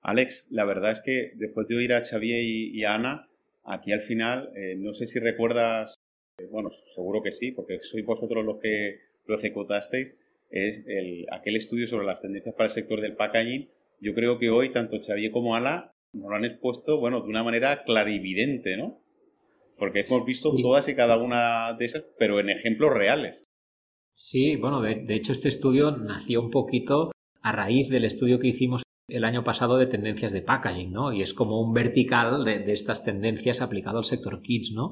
Alex, 0.00 0.46
la 0.50 0.64
verdad 0.64 0.92
es 0.92 1.02
que 1.02 1.32
después 1.36 1.66
de 1.68 1.76
oír 1.76 1.92
a 1.92 2.04
Xavier 2.04 2.42
y, 2.42 2.84
a 2.84 2.94
Ana, 2.94 3.28
aquí 3.64 3.92
al 3.92 4.00
final, 4.00 4.50
eh, 4.56 4.76
no 4.76 4.94
sé 4.94 5.06
si 5.06 5.18
recuerdas, 5.18 5.94
eh, 6.38 6.46
bueno, 6.50 6.70
seguro 6.94 7.22
que 7.22 7.32
sí, 7.32 7.52
porque 7.52 7.80
sois 7.80 8.06
vosotros 8.06 8.44
los 8.44 8.58
que 8.60 9.00
lo 9.26 9.36
ejecutasteis, 9.36 10.14
es 10.50 10.84
el, 10.86 11.26
aquel 11.30 11.56
estudio 11.56 11.86
sobre 11.86 12.06
las 12.06 12.20
tendencias 12.20 12.54
para 12.54 12.66
el 12.66 12.72
sector 12.72 13.00
del 13.00 13.16
packaging. 13.16 13.70
Yo 14.00 14.14
creo 14.14 14.38
que 14.38 14.50
hoy 14.50 14.70
tanto 14.70 14.98
Xavier 15.00 15.30
como 15.30 15.56
Ana 15.56 15.92
nos 16.12 16.30
lo 16.30 16.36
han 16.36 16.44
expuesto, 16.44 16.98
bueno, 16.98 17.20
de 17.20 17.28
una 17.28 17.42
manera 17.42 17.82
clarividente, 17.84 18.76
¿no? 18.76 19.02
Porque 19.76 20.00
hemos 20.00 20.24
visto 20.24 20.54
todas 20.60 20.88
y 20.88 20.94
cada 20.94 21.18
una 21.18 21.74
de 21.74 21.84
esas, 21.84 22.04
pero 22.18 22.40
en 22.40 22.50
ejemplos 22.50 22.92
reales. 22.92 23.44
Sí, 24.12 24.56
bueno, 24.56 24.80
de, 24.80 25.04
hecho 25.14 25.32
este 25.32 25.48
estudio 25.48 25.92
nació 25.92 26.40
un 26.40 26.50
poquito 26.50 27.12
a 27.42 27.52
raíz 27.52 27.88
del 27.88 28.04
estudio 28.04 28.40
que 28.40 28.48
hicimos 28.48 28.82
el 29.08 29.24
año 29.24 29.44
pasado 29.44 29.78
de 29.78 29.86
tendencias 29.86 30.32
de 30.32 30.42
packaging, 30.42 30.92
¿no? 30.92 31.12
Y 31.12 31.22
es 31.22 31.32
como 31.32 31.60
un 31.60 31.72
vertical 31.72 32.44
de, 32.44 32.58
de 32.58 32.72
estas 32.72 33.04
tendencias 33.04 33.60
aplicado 33.60 33.98
al 33.98 34.04
sector 34.04 34.42
kids, 34.42 34.72
¿no? 34.74 34.90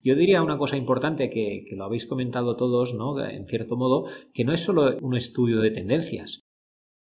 Yo 0.00 0.14
diría 0.14 0.42
una 0.42 0.58
cosa 0.58 0.76
importante 0.76 1.28
que, 1.28 1.64
lo 1.76 1.84
habéis 1.84 2.06
comentado 2.06 2.56
todos, 2.56 2.94
¿no? 2.94 3.20
En 3.24 3.46
cierto 3.46 3.76
modo, 3.76 4.04
que 4.32 4.44
no 4.44 4.52
es 4.52 4.60
solo 4.60 4.96
un 5.02 5.16
estudio 5.16 5.60
de 5.60 5.70
tendencias, 5.70 6.42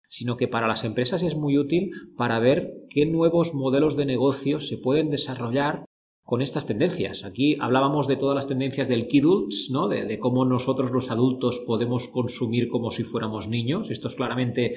sino 0.09 0.37
que 0.37 0.46
para 0.46 0.68
las 0.68 0.85
empresas 0.85 1.22
es 1.22 1.35
muy 1.35 1.59
útil 1.59 1.90
para 2.16 2.38
ver 2.38 2.72
qué 2.90 3.04
nuevos 3.07 3.52
modelos 3.52 3.96
de 3.96 4.07
negocio 4.07 4.61
se 4.61 4.78
pueden 4.78 5.11
desarrollar 5.11 5.85
con 6.22 6.40
estas 6.40 6.66
tendencias. 6.66 7.24
Aquí 7.24 7.57
hablábamos 7.61 8.07
de 8.07 8.16
todas 8.16 8.37
las 8.37 8.46
tendencias 8.46 8.88
del 8.88 9.09
kidults, 9.09 9.70
¿no? 9.70 9.88
De, 9.88 10.04
de, 10.04 10.18
cómo 10.18 10.44
nosotros 10.44 10.92
los 10.92 11.11
adultos 11.11 11.62
podemos 11.66 12.09
consumir 12.09 12.68
como 12.68 12.92
si 12.92 13.02
fuéramos 13.02 13.48
niños. 13.48 13.90
Esto 13.90 14.09
es 14.09 14.14
claramente 14.14 14.76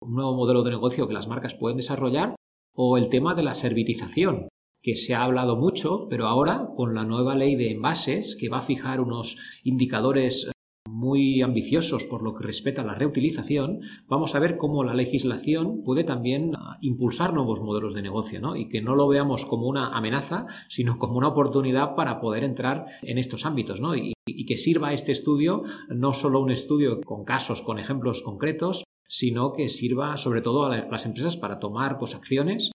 un 0.00 0.14
nuevo 0.14 0.34
modelo 0.34 0.64
de 0.64 0.70
negocio 0.70 1.06
que 1.06 1.14
las 1.14 1.28
marcas 1.28 1.54
pueden 1.54 1.76
desarrollar. 1.76 2.34
O 2.74 2.96
el 2.96 3.10
tema 3.10 3.34
de 3.34 3.42
la 3.42 3.54
servitización, 3.54 4.48
que 4.82 4.96
se 4.96 5.14
ha 5.14 5.22
hablado 5.22 5.56
mucho, 5.56 6.06
pero 6.10 6.26
ahora 6.26 6.68
con 6.74 6.94
la 6.94 7.04
nueva 7.04 7.36
ley 7.36 7.54
de 7.54 7.70
envases, 7.70 8.36
que 8.38 8.48
va 8.48 8.58
a 8.58 8.62
fijar 8.62 9.00
unos 9.00 9.38
indicadores 9.62 10.48
eh, 10.48 10.52
muy 10.88 11.40
ambiciosos 11.40 12.04
por 12.04 12.22
lo 12.22 12.34
que 12.34 12.44
respecta 12.44 12.82
a 12.82 12.84
la 12.84 12.96
reutilización, 12.96 13.80
vamos 14.08 14.34
a 14.34 14.40
ver 14.40 14.56
cómo 14.56 14.82
la 14.82 14.94
legislación 14.94 15.82
puede 15.84 16.02
también 16.02 16.52
ah, 16.56 16.78
impulsar 16.80 17.32
nuevos 17.32 17.60
modelos 17.60 17.94
de 17.94 18.02
negocio, 18.02 18.40
¿no? 18.40 18.56
Y 18.56 18.68
que 18.68 18.82
no 18.82 18.96
lo 18.96 19.06
veamos 19.06 19.44
como 19.44 19.68
una 19.68 19.96
amenaza, 19.96 20.46
sino 20.68 20.98
como 20.98 21.16
una 21.16 21.28
oportunidad 21.28 21.94
para 21.94 22.18
poder 22.18 22.42
entrar 22.42 22.86
en 23.02 23.18
estos 23.18 23.46
ámbitos, 23.46 23.80
¿no? 23.80 23.94
Y, 23.94 24.12
que 24.46 24.58
sirva 24.58 24.92
este 24.92 25.12
estudio 25.12 25.62
no 25.88 26.12
solo 26.12 26.40
un 26.40 26.50
estudio 26.50 27.00
con 27.00 27.24
casos, 27.24 27.62
con 27.62 27.78
ejemplos 27.78 28.22
concretos, 28.22 28.84
sino 29.08 29.52
que 29.52 29.68
sirva 29.68 30.16
sobre 30.16 30.42
todo 30.42 30.66
a 30.66 30.76
las 30.76 31.06
empresas 31.06 31.36
para 31.36 31.58
tomar 31.58 31.98
pues, 31.98 32.14
acciones 32.14 32.72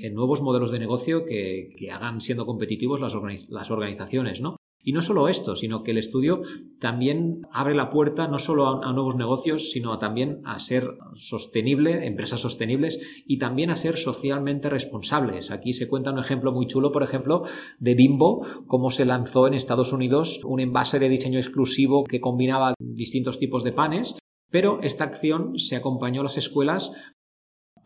en 0.00 0.14
nuevos 0.14 0.42
modelos 0.42 0.70
de 0.70 0.78
negocio 0.78 1.24
que, 1.24 1.74
hagan 1.92 2.20
siendo 2.20 2.46
competitivos 2.46 3.00
las, 3.00 3.70
organizaciones, 3.70 4.40
¿no? 4.40 4.56
Y 4.82 4.92
no 4.92 5.02
solo 5.02 5.28
esto, 5.28 5.56
sino 5.56 5.82
que 5.82 5.90
el 5.90 5.98
estudio 5.98 6.42
también 6.78 7.42
abre 7.50 7.74
la 7.74 7.90
puerta 7.90 8.28
no 8.28 8.38
solo 8.38 8.84
a, 8.84 8.92
nuevos 8.92 9.16
negocios, 9.16 9.72
sino 9.72 9.98
también 9.98 10.40
a 10.44 10.60
ser 10.60 10.84
sostenible, 11.16 12.06
empresas 12.06 12.38
sostenibles 12.38 13.00
y 13.26 13.38
también 13.38 13.70
a 13.70 13.76
ser 13.76 13.98
socialmente 13.98 14.70
responsables. 14.70 15.50
Aquí 15.50 15.72
se 15.72 15.88
cuenta 15.88 16.12
un 16.12 16.20
ejemplo 16.20 16.52
muy 16.52 16.68
chulo, 16.68 16.92
por 16.92 17.02
ejemplo, 17.02 17.42
de 17.80 17.94
Bimbo, 17.96 18.46
cómo 18.68 18.90
se 18.90 19.06
lanzó 19.06 19.48
en 19.48 19.54
Estados 19.54 19.92
Unidos 19.92 20.40
un 20.44 20.60
envase 20.60 21.00
de 21.00 21.08
diseño 21.08 21.40
exclusivo 21.40 22.04
que 22.04 22.20
combinaba 22.20 22.74
distintos 22.78 23.40
tipos 23.40 23.64
de 23.64 23.72
panes 23.72 24.16
pero 24.50 24.80
esta 24.82 25.04
acción 25.04 25.58
se 25.58 25.76
acompañó 25.76 26.20
a 26.20 26.24
las 26.24 26.38
escuelas 26.38 26.92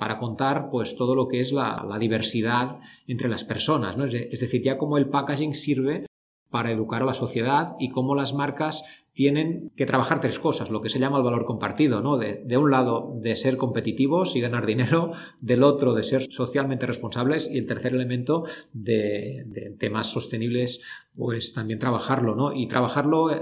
para 0.00 0.16
contar 0.16 0.70
pues 0.70 0.96
todo 0.96 1.14
lo 1.14 1.28
que 1.28 1.42
es 1.42 1.52
la, 1.52 1.86
diversidad 2.00 2.80
entre 3.06 3.28
las 3.28 3.44
personas, 3.44 3.98
¿no? 3.98 4.06
es, 4.06 4.40
decir, 4.40 4.62
ya 4.62 4.78
como 4.78 4.96
el 4.96 5.10
packaging 5.10 5.54
sirve 5.54 6.06
para 6.48 6.70
educar 6.72 7.02
a 7.02 7.04
la 7.04 7.12
sociedad 7.12 7.76
y 7.78 7.90
cómo 7.90 8.14
las 8.14 8.32
marcas 8.32 8.82
tienen 9.12 9.70
que 9.76 9.84
trabajar 9.84 10.22
tres 10.22 10.38
cosas, 10.38 10.70
lo 10.70 10.80
que 10.80 10.88
se 10.88 11.00
llama 11.00 11.18
el 11.18 11.22
valor 11.22 11.44
compartido, 11.44 12.00
¿no? 12.00 12.16
De, 12.16 12.56
un 12.56 12.70
lado, 12.70 13.12
de 13.20 13.36
ser 13.36 13.58
competitivos 13.58 14.36
y 14.36 14.40
ganar 14.40 14.64
dinero, 14.64 15.12
del 15.42 15.62
otro, 15.62 15.92
de 15.94 16.02
ser 16.02 16.22
socialmente 16.32 16.86
responsables 16.86 17.50
y 17.52 17.58
el 17.58 17.66
tercer 17.66 17.92
elemento, 17.92 18.44
de, 18.72 19.44
de 19.48 19.76
temas 19.78 20.06
sostenibles, 20.06 20.80
pues 21.14 21.52
también 21.52 21.78
trabajarlo, 21.78 22.34
¿no? 22.36 22.54
Y 22.54 22.68
trabajarlo 22.68 23.30
eh, 23.30 23.38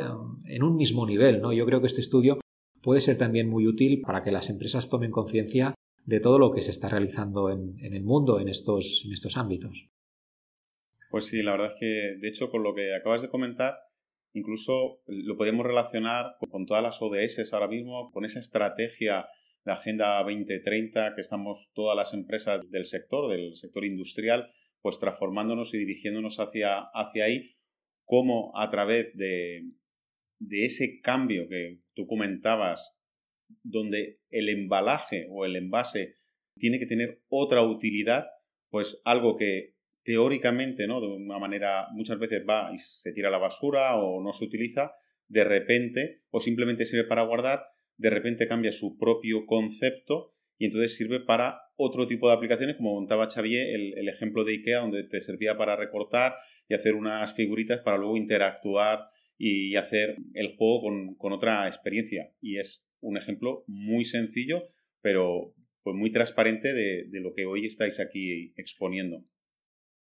en 0.48 0.64
un 0.64 0.74
mismo 0.74 1.06
nivel, 1.06 1.40
¿no? 1.40 1.52
Yo 1.52 1.64
creo 1.66 1.80
que 1.80 1.86
este 1.86 2.00
estudio 2.00 2.36
puede 2.82 3.00
ser 3.00 3.16
también 3.16 3.48
muy 3.48 3.68
útil 3.68 4.00
para 4.00 4.24
que 4.24 4.32
las 4.32 4.50
empresas 4.50 4.90
tomen 4.90 5.12
conciencia 5.12 5.74
de 6.04 6.20
todo 6.20 6.38
lo 6.38 6.50
que 6.50 6.62
se 6.62 6.70
está 6.70 6.88
realizando 6.88 7.50
en, 7.50 7.76
el 7.80 8.02
mundo 8.02 8.40
en 8.40 8.48
estos, 8.48 9.04
en 9.06 9.12
estos 9.12 9.36
ámbitos. 9.36 9.90
Pues 11.10 11.26
sí, 11.26 11.42
la 11.42 11.52
verdad 11.52 11.72
es 11.74 11.80
que, 11.80 12.16
de 12.20 12.28
hecho, 12.28 12.50
con 12.50 12.62
lo 12.62 12.74
que 12.74 12.94
acabas 12.94 13.22
de 13.22 13.30
comentar, 13.30 13.74
incluso 14.32 15.00
lo 15.06 15.36
podemos 15.36 15.66
relacionar 15.66 16.36
con 16.50 16.66
todas 16.66 16.82
las 16.82 17.00
ODS 17.00 17.52
ahora 17.52 17.68
mismo, 17.68 18.10
con 18.12 18.24
esa 18.24 18.38
estrategia 18.38 19.26
de 19.64 19.72
Agenda 19.72 20.22
2030 20.22 21.14
que 21.14 21.20
estamos 21.20 21.70
todas 21.74 21.96
las 21.96 22.14
empresas 22.14 22.60
del 22.70 22.84
sector, 22.84 23.30
del 23.30 23.56
sector 23.56 23.84
industrial, 23.84 24.50
pues 24.80 24.98
transformándonos 24.98 25.74
y 25.74 25.78
dirigiéndonos 25.78 26.40
hacia, 26.40 26.78
hacia 26.94 27.24
ahí, 27.24 27.56
como 28.04 28.56
a 28.58 28.70
través 28.70 29.14
de, 29.14 29.62
de 30.38 30.64
ese 30.64 31.00
cambio 31.02 31.48
que 31.48 31.80
tú 31.94 32.06
comentabas 32.06 32.97
donde 33.62 34.20
el 34.30 34.48
embalaje 34.48 35.26
o 35.30 35.44
el 35.44 35.56
envase 35.56 36.16
tiene 36.56 36.78
que 36.78 36.86
tener 36.86 37.22
otra 37.28 37.62
utilidad, 37.62 38.26
pues 38.70 39.00
algo 39.04 39.36
que 39.36 39.74
teóricamente, 40.02 40.86
¿no? 40.86 41.00
De 41.00 41.06
una 41.06 41.38
manera 41.38 41.88
muchas 41.92 42.18
veces 42.18 42.42
va 42.48 42.70
y 42.72 42.78
se 42.78 43.12
tira 43.12 43.28
a 43.28 43.32
la 43.32 43.38
basura 43.38 43.96
o 43.96 44.22
no 44.22 44.32
se 44.32 44.44
utiliza, 44.44 44.92
de 45.26 45.44
repente, 45.44 46.22
o 46.30 46.40
simplemente 46.40 46.86
sirve 46.86 47.04
para 47.04 47.22
guardar, 47.22 47.66
de 47.96 48.10
repente 48.10 48.48
cambia 48.48 48.72
su 48.72 48.96
propio 48.96 49.44
concepto 49.44 50.34
y 50.56 50.64
entonces 50.64 50.96
sirve 50.96 51.20
para 51.20 51.60
otro 51.76 52.06
tipo 52.06 52.28
de 52.28 52.34
aplicaciones, 52.34 52.76
como 52.76 52.94
montaba 52.94 53.28
Xavier 53.28 53.66
el, 53.74 54.08
ejemplo 54.08 54.44
de 54.44 54.54
IKEA, 54.54 54.80
donde 54.80 55.04
te 55.04 55.20
servía 55.20 55.56
para 55.56 55.76
recortar 55.76 56.34
y 56.68 56.74
hacer 56.74 56.94
unas 56.94 57.34
figuritas 57.34 57.80
para 57.80 57.98
luego 57.98 58.16
interactuar 58.16 59.10
y 59.36 59.76
hacer 59.76 60.16
el 60.34 60.56
juego 60.56 60.80
con, 60.80 61.14
con 61.16 61.32
otra 61.32 61.66
experiencia. 61.68 62.32
Y 62.40 62.58
es 62.58 62.87
un 63.00 63.16
ejemplo 63.16 63.64
muy 63.66 64.04
sencillo, 64.04 64.62
pero 65.02 65.54
pues 65.82 65.96
muy 65.96 66.10
transparente 66.10 66.72
de, 66.72 67.20
lo 67.20 67.32
que 67.34 67.46
hoy 67.46 67.66
estáis 67.66 68.00
aquí 68.00 68.52
exponiendo. 68.56 69.24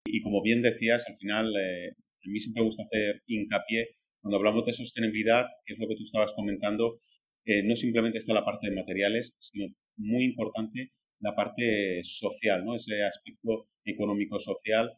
Y 0.05 0.21
como 0.21 0.41
bien 0.41 0.61
decías, 0.61 1.07
al 1.07 1.17
final, 1.17 1.53
eh, 1.55 1.89
a 1.89 2.29
mí 2.29 2.39
siempre 2.39 2.61
me 2.61 2.67
gusta 2.67 2.83
hacer 2.83 3.21
hincapié, 3.25 3.95
cuando 4.21 4.37
hablamos 4.37 4.65
de 4.65 4.73
sostenibilidad, 4.73 5.45
que 5.65 5.73
es 5.73 5.79
lo 5.79 5.87
que 5.87 5.95
tú 5.95 6.03
estabas 6.03 6.33
comentando, 6.33 6.99
eh, 7.45 7.63
no 7.63 7.75
simplemente 7.75 8.17
está 8.17 8.33
la 8.33 8.45
parte 8.45 8.69
de 8.69 8.75
materiales, 8.75 9.35
sino 9.39 9.67
muy 9.97 10.23
importante 10.23 10.91
la 11.19 11.35
parte 11.35 12.01
social, 12.03 12.63
¿no? 12.63 12.75
ese 12.75 13.03
aspecto 13.03 13.67
económico-social, 13.85 14.91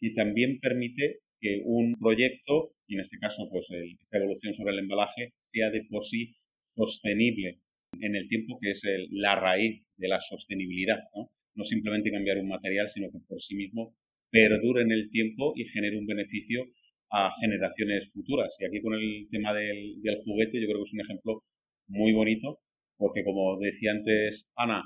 y 0.00 0.14
también 0.14 0.58
permite 0.60 1.20
que 1.40 1.60
un 1.64 1.94
proyecto, 2.00 2.74
y 2.86 2.94
en 2.94 3.00
este 3.00 3.18
caso 3.18 3.48
pues 3.50 3.68
esta 3.70 4.18
evolución 4.18 4.54
sobre 4.54 4.72
el 4.72 4.80
embalaje, 4.80 5.34
sea 5.52 5.70
de 5.70 5.84
por 5.90 6.04
sí 6.04 6.34
sostenible 6.74 7.60
en 8.00 8.16
el 8.16 8.28
tiempo, 8.28 8.58
que 8.60 8.70
es 8.70 8.82
la 9.10 9.36
raíz 9.36 9.84
de 9.96 10.08
la 10.08 10.20
sostenibilidad. 10.20 10.98
¿no? 11.14 11.30
no 11.54 11.64
simplemente 11.64 12.10
cambiar 12.10 12.38
un 12.38 12.48
material, 12.48 12.88
sino 12.88 13.10
que 13.10 13.18
por 13.26 13.40
sí 13.40 13.54
mismo 13.54 13.96
perdure 14.30 14.82
en 14.82 14.92
el 14.92 15.10
tiempo 15.10 15.52
y 15.56 15.64
genere 15.64 15.98
un 15.98 16.06
beneficio 16.06 16.64
a 17.10 17.30
generaciones 17.40 18.10
futuras. 18.12 18.56
Y 18.58 18.64
aquí 18.64 18.80
con 18.82 18.94
el 18.94 19.28
tema 19.30 19.54
del, 19.54 20.00
del 20.02 20.18
juguete 20.24 20.60
yo 20.60 20.66
creo 20.66 20.78
que 20.78 20.88
es 20.88 20.92
un 20.92 21.00
ejemplo 21.00 21.44
muy 21.86 22.12
bonito, 22.12 22.58
porque 22.96 23.22
como 23.22 23.58
decía 23.60 23.92
antes 23.92 24.50
Ana, 24.56 24.82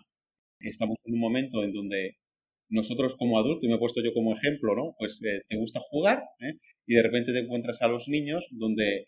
estamos 0.61 0.96
en 1.05 1.14
un 1.14 1.20
momento 1.20 1.64
en 1.64 1.72
donde 1.72 2.16
nosotros 2.70 3.16
como 3.16 3.38
adultos, 3.38 3.64
y 3.64 3.68
me 3.68 3.77
he 3.77 3.79
puesto 3.79 4.03
yo 4.03 4.12
como 4.12 4.35
ejemplo, 4.35 4.74
¿no? 4.74 4.94
Pues 4.98 5.22
eh, 5.24 5.40
te 5.48 5.57
gusta 5.57 5.81
jugar 5.81 6.22
¿eh? 6.40 6.59
y 6.87 6.94
de 6.96 7.03
repente 7.03 7.33
te 7.33 7.38
encuentras 7.38 7.81
a 7.81 7.88
los 7.88 8.09
niños 8.09 8.46
donde 8.51 9.07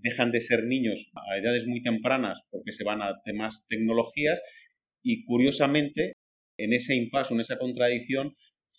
dejan 0.00 0.32
de 0.32 0.40
ser 0.40 0.64
niños 0.64 1.10
a 1.14 1.38
edades 1.38 1.66
muy 1.66 1.82
tempranas 1.82 2.42
porque 2.50 2.72
se 2.72 2.84
van 2.84 3.02
a 3.02 3.20
temas 3.24 3.64
tecnologías 3.68 4.40
y 5.02 5.24
curiosamente 5.24 6.14
en 6.56 6.72
ese 6.72 6.94
impasse, 6.94 7.34
en 7.34 7.40
esa 7.40 7.58
contradicción, 7.58 8.34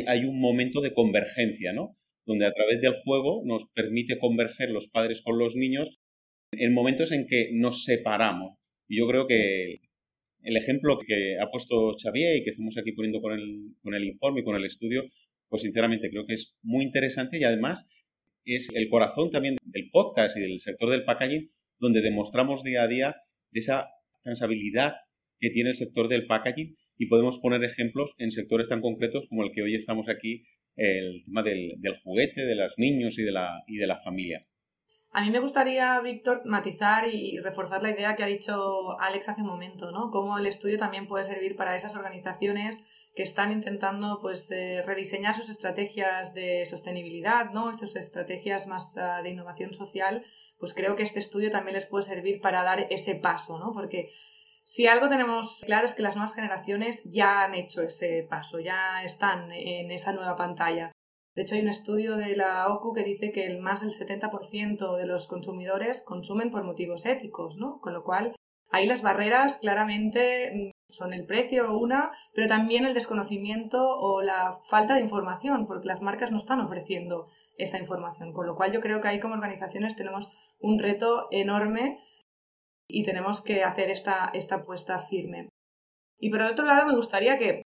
hay 0.07 0.25
un 0.25 0.39
momento 0.39 0.81
de 0.81 0.93
convergencia, 0.93 1.73
¿no? 1.73 1.97
donde 2.25 2.45
a 2.45 2.51
través 2.51 2.81
del 2.81 2.93
juego 3.03 3.43
nos 3.45 3.67
permite 3.73 4.17
converger 4.17 4.71
los 4.71 4.87
padres 4.87 5.21
con 5.21 5.37
los 5.37 5.55
niños 5.55 5.99
en 6.51 6.73
momentos 6.73 7.11
en 7.11 7.27
que 7.27 7.49
nos 7.53 7.83
separamos. 7.83 8.57
Y 8.87 8.97
yo 8.97 9.07
creo 9.07 9.27
que 9.27 9.81
el 10.41 10.57
ejemplo 10.57 10.97
que 10.97 11.37
ha 11.39 11.49
puesto 11.51 11.95
Xavier 12.01 12.37
y 12.37 12.43
que 12.43 12.49
estamos 12.49 12.77
aquí 12.77 12.91
poniendo 12.93 13.21
con 13.21 13.33
el, 13.33 13.75
con 13.81 13.93
el 13.93 14.03
informe 14.05 14.41
y 14.41 14.43
con 14.43 14.55
el 14.55 14.65
estudio, 14.65 15.03
pues 15.49 15.63
sinceramente 15.63 16.09
creo 16.09 16.25
que 16.25 16.33
es 16.33 16.55
muy 16.61 16.83
interesante 16.83 17.39
y 17.39 17.43
además 17.43 17.85
es 18.45 18.69
el 18.73 18.89
corazón 18.89 19.31
también 19.31 19.57
del 19.75 19.89
podcast 19.91 20.37
y 20.37 20.41
del 20.41 20.59
sector 20.59 20.89
del 20.89 21.03
packaging, 21.03 21.51
donde 21.79 22.01
demostramos 22.01 22.63
día 22.63 22.83
a 22.83 22.87
día 22.87 23.15
esa 23.51 23.89
transabilidad 24.23 24.93
que 25.39 25.49
tiene 25.49 25.71
el 25.71 25.75
sector 25.75 26.07
del 26.07 26.25
packaging 26.25 26.75
y 26.97 27.07
podemos 27.07 27.39
poner 27.39 27.63
ejemplos 27.63 28.13
en 28.17 28.31
sectores 28.31 28.69
tan 28.69 28.81
concretos 28.81 29.27
como 29.27 29.43
el 29.43 29.51
que 29.51 29.61
hoy 29.61 29.75
estamos 29.75 30.07
aquí, 30.09 30.45
el 30.77 31.23
tema 31.25 31.43
del, 31.43 31.73
del 31.77 31.97
juguete, 31.97 32.45
de 32.45 32.55
los 32.55 32.75
niños 32.77 33.19
y 33.19 33.23
de 33.23 33.31
la, 33.33 33.63
y 33.67 33.77
de 33.77 33.87
la 33.87 33.99
familia. 33.99 34.47
A 35.15 35.21
mí 35.21 35.29
me 35.29 35.39
gustaría, 35.39 35.97
Víctor, 36.01 36.41
matizar 36.43 37.07
y 37.07 37.39
reforzar 37.39 37.81
la 37.81 37.89
idea 37.89 38.17
que 38.17 38.23
ha 38.23 38.27
dicho 38.27 38.99
Alex 38.99 39.29
hace 39.29 39.43
un 39.43 39.47
momento, 39.47 39.89
¿no? 39.89 40.11
Cómo 40.11 40.37
el 40.37 40.45
estudio 40.45 40.77
también 40.77 41.07
puede 41.07 41.23
servir 41.23 41.55
para 41.55 41.77
esas 41.77 41.95
organizaciones 41.95 42.83
que 43.15 43.23
están 43.23 43.53
intentando 43.53 44.19
pues, 44.21 44.51
eh, 44.51 44.83
rediseñar 44.85 45.33
sus 45.33 45.47
estrategias 45.47 46.33
de 46.33 46.65
sostenibilidad, 46.65 47.51
¿no? 47.51 47.77
sus 47.77 47.95
estrategias 47.95 48.67
más 48.67 48.97
ah, 48.97 49.21
de 49.21 49.29
innovación 49.29 49.73
social, 49.73 50.21
pues 50.59 50.73
creo 50.73 50.97
que 50.97 51.03
este 51.03 51.21
estudio 51.21 51.49
también 51.49 51.75
les 51.75 51.85
puede 51.85 52.03
servir 52.03 52.41
para 52.41 52.63
dar 52.63 52.85
ese 52.89 53.15
paso, 53.15 53.57
¿no? 53.57 53.71
Porque 53.71 54.09
si 54.65 54.87
algo 54.87 55.07
tenemos 55.07 55.61
claro 55.65 55.85
es 55.85 55.93
que 55.93 56.03
las 56.03 56.17
nuevas 56.17 56.35
generaciones 56.35 57.03
ya 57.05 57.45
han 57.45 57.55
hecho 57.55 57.83
ese 57.83 58.27
paso, 58.29 58.59
ya 58.59 59.01
están 59.01 59.49
en 59.53 59.91
esa 59.91 60.11
nueva 60.11 60.35
pantalla. 60.35 60.91
De 61.35 61.41
hecho, 61.41 61.55
hay 61.55 61.61
un 61.61 61.67
estudio 61.67 62.15
de 62.15 62.35
la 62.37 62.67
OCU 62.69 62.93
que 62.93 63.03
dice 63.03 63.33
que 63.33 63.57
más 63.59 63.81
del 63.81 63.91
70% 63.91 64.95
de 64.95 65.05
los 65.05 65.27
consumidores 65.27 66.01
consumen 66.01 66.49
por 66.49 66.63
motivos 66.63 67.05
éticos, 67.05 67.57
¿no? 67.57 67.81
Con 67.81 67.93
lo 67.93 68.05
cual, 68.05 68.33
ahí 68.71 68.87
las 68.87 69.01
barreras 69.01 69.57
claramente 69.57 70.51
mm, 70.53 70.93
son 70.93 71.13
el 71.13 71.25
precio 71.25 71.77
una, 71.77 72.11
pero 72.33 72.47
también 72.47 72.85
el 72.85 72.93
desconocimiento 72.93 73.97
o 73.97 74.21
la 74.21 74.53
falta 74.53 74.95
de 74.95 75.01
información, 75.01 75.67
porque 75.67 75.87
las 75.87 76.01
marcas 76.01 76.31
no 76.31 76.37
están 76.37 76.61
ofreciendo 76.61 77.27
esa 77.57 77.79
información. 77.79 78.31
Con 78.31 78.47
lo 78.47 78.55
cual, 78.55 78.71
yo 78.71 78.79
creo 78.79 79.01
que 79.01 79.09
ahí 79.09 79.19
como 79.19 79.33
organizaciones 79.33 79.97
tenemos 79.97 80.31
un 80.59 80.79
reto 80.79 81.27
enorme 81.31 81.99
y 82.87 83.03
tenemos 83.03 83.41
que 83.41 83.65
hacer 83.65 83.89
esta, 83.89 84.31
esta 84.33 84.55
apuesta 84.55 84.99
firme. 84.99 85.49
Y 86.17 86.29
por 86.29 86.41
otro 86.41 86.65
lado, 86.65 86.85
me 86.87 86.95
gustaría 86.95 87.37
que 87.37 87.63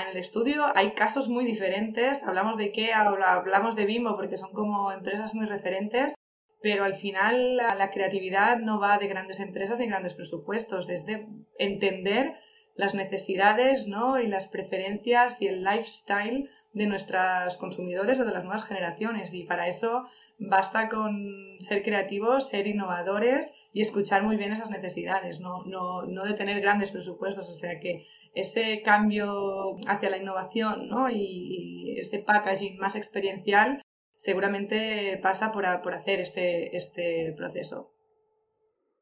en 0.00 0.08
el 0.08 0.16
estudio 0.16 0.64
hay 0.74 0.92
casos 0.92 1.28
muy 1.28 1.44
diferentes, 1.44 2.22
hablamos 2.22 2.56
de 2.56 2.64
IKEA, 2.64 3.00
hablamos 3.00 3.76
de 3.76 3.84
Bimbo 3.84 4.16
porque 4.16 4.38
son 4.38 4.52
como 4.52 4.90
empresas 4.90 5.34
muy 5.34 5.44
referentes, 5.44 6.14
pero 6.62 6.84
al 6.84 6.94
final 6.94 7.56
la, 7.56 7.74
la 7.74 7.90
creatividad 7.90 8.58
no 8.58 8.80
va 8.80 8.96
de 8.96 9.08
grandes 9.08 9.40
empresas 9.40 9.78
ni 9.78 9.88
grandes 9.88 10.14
presupuestos, 10.14 10.88
es 10.88 11.04
de 11.04 11.26
entender 11.58 12.36
las 12.74 12.94
necesidades 12.94 13.86
¿no? 13.86 14.18
y 14.18 14.26
las 14.26 14.48
preferencias 14.48 15.42
y 15.42 15.48
el 15.48 15.62
lifestyle 15.62 16.48
de 16.72 16.86
nuestros 16.86 17.56
consumidores 17.58 18.18
o 18.18 18.24
de 18.24 18.32
las 18.32 18.44
nuevas 18.44 18.64
generaciones. 18.64 19.34
Y 19.34 19.44
para 19.44 19.68
eso 19.68 20.04
basta 20.38 20.88
con 20.88 21.12
ser 21.60 21.82
creativos, 21.82 22.48
ser 22.48 22.66
innovadores 22.66 23.52
y 23.72 23.82
escuchar 23.82 24.22
muy 24.22 24.36
bien 24.36 24.52
esas 24.52 24.70
necesidades, 24.70 25.40
no, 25.40 25.64
no, 25.64 26.02
no 26.06 26.24
de 26.24 26.34
tener 26.34 26.60
grandes 26.60 26.90
presupuestos. 26.90 27.50
O 27.50 27.54
sea 27.54 27.78
que 27.78 28.04
ese 28.34 28.82
cambio 28.82 29.76
hacia 29.86 30.10
la 30.10 30.18
innovación 30.18 30.88
¿no? 30.88 31.10
y, 31.10 31.98
ese 31.98 32.20
packaging 32.20 32.78
más 32.78 32.96
experiencial 32.96 33.82
seguramente 34.16 35.18
pasa 35.22 35.52
por, 35.52 35.64
por 35.82 35.94
hacer 35.94 36.20
este, 36.20 36.74
este 36.76 37.34
proceso. 37.36 37.92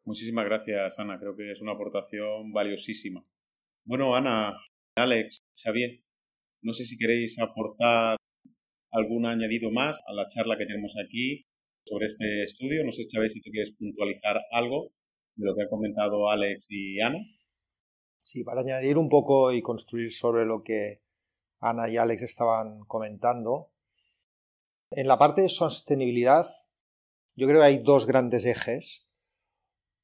Muchísimas 0.04 0.44
gracias, 0.44 0.98
Ana. 0.98 1.18
Creo 1.20 1.37
que 1.37 1.52
es 1.52 1.61
una 1.61 1.72
aportación 1.72 2.52
valiosísima. 2.52 3.24
Bueno, 3.85 4.16
Ana, 4.16 4.56
Alex, 4.96 5.38
Xavier, 5.54 6.02
no 6.62 6.73
sé 6.73 6.85
si 6.85 6.96
queréis 6.96 7.38
aportar 7.38 8.16
algún 8.92 9.27
añadido 9.27 9.70
más 9.70 10.01
a 10.07 10.12
la 10.12 10.27
charla 10.27 10.57
que 10.59 10.66
tenemos 10.66 10.94
aquí 11.03 11.46
sobre 11.85 12.07
este 12.07 12.42
estudio. 12.42 12.85
No 12.85 12.92
sé, 12.92 13.05
Xavier, 13.11 13.31
si 13.31 13.40
tú 13.40 13.51
quieres 13.51 13.73
puntualizar 13.79 14.40
algo 14.53 14.92
de 15.37 15.46
lo 15.46 15.55
que 15.55 15.62
ha 15.62 15.68
comentado 15.68 16.29
Alex 16.29 16.66
y 16.70 17.01
Ana. 17.01 17.18
Sí, 18.23 18.44
para 18.44 18.61
añadir 18.61 18.99
un 18.99 19.09
poco 19.09 19.53
y 19.53 19.62
construir 19.62 20.12
sobre 20.12 20.44
lo 20.44 20.62
que 20.62 21.01
Ana 21.61 21.88
y 21.88 21.96
Alex 21.96 22.23
estaban 22.23 22.81
comentando. 22.87 23.70
En 24.90 25.07
la 25.07 25.18
parte 25.18 25.42
de 25.42 25.49
sostenibilidad, 25.49 26.46
yo 27.37 27.46
creo 27.46 27.61
que 27.61 27.66
hay 27.66 27.79
dos 27.79 28.07
grandes 28.07 28.44
ejes 28.44 29.10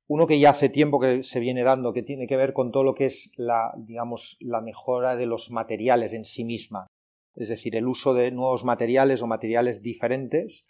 uno 0.09 0.27
que 0.27 0.39
ya 0.39 0.51
hace 0.51 0.69
tiempo 0.69 1.01
que 1.01 1.23
se 1.23 1.41
viene 1.41 1.63
dando, 1.63 1.93
que 1.93 2.03
tiene 2.03 2.27
que 2.27 2.37
ver 2.37 2.53
con 2.53 2.71
todo 2.71 2.85
lo 2.85 2.95
que 2.95 3.07
es 3.07 3.33
la, 3.37 3.73
digamos, 3.77 4.37
la 4.41 4.61
mejora 4.61 5.17
de 5.17 5.27
los 5.27 5.51
materiales 5.51 6.13
en 6.13 6.25
sí 6.25 6.45
misma. 6.45 6.87
Es 7.35 7.49
decir, 7.49 7.77
el 7.77 7.87
uso 7.87 8.15
de 8.15 8.31
nuevos 8.31 8.65
materiales 8.65 9.21
o 9.23 9.27
materiales 9.27 9.83
diferentes 9.83 10.67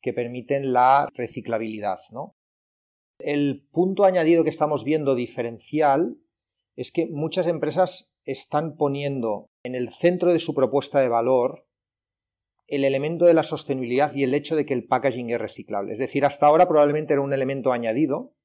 que 0.00 0.12
permiten 0.12 0.72
la 0.72 1.08
reciclabilidad, 1.14 1.98
¿no? 2.12 2.34
El 3.18 3.66
punto 3.72 4.04
añadido 4.04 4.44
que 4.44 4.50
estamos 4.50 4.84
viendo 4.84 5.14
diferencial 5.14 6.18
es 6.76 6.92
que 6.92 7.06
muchas 7.06 7.46
empresas 7.46 8.14
están 8.24 8.76
poniendo 8.76 9.46
en 9.64 9.74
el 9.74 9.88
centro 9.88 10.32
de 10.32 10.38
su 10.38 10.54
propuesta 10.54 11.00
de 11.00 11.08
valor 11.08 11.66
el 12.66 12.84
elemento 12.84 13.24
de 13.24 13.34
la 13.34 13.42
sostenibilidad 13.42 14.14
y 14.14 14.24
el 14.24 14.34
hecho 14.34 14.56
de 14.56 14.66
que 14.66 14.74
el 14.74 14.86
packaging 14.86 15.30
es 15.30 15.40
reciclable. 15.40 15.92
Es 15.92 15.98
decir, 15.98 16.24
hasta 16.24 16.46
ahora 16.46 16.68
probablemente 16.68 17.12
era 17.12 17.22
un 17.22 17.32
elemento 17.32 17.72
añadido, 17.72 18.35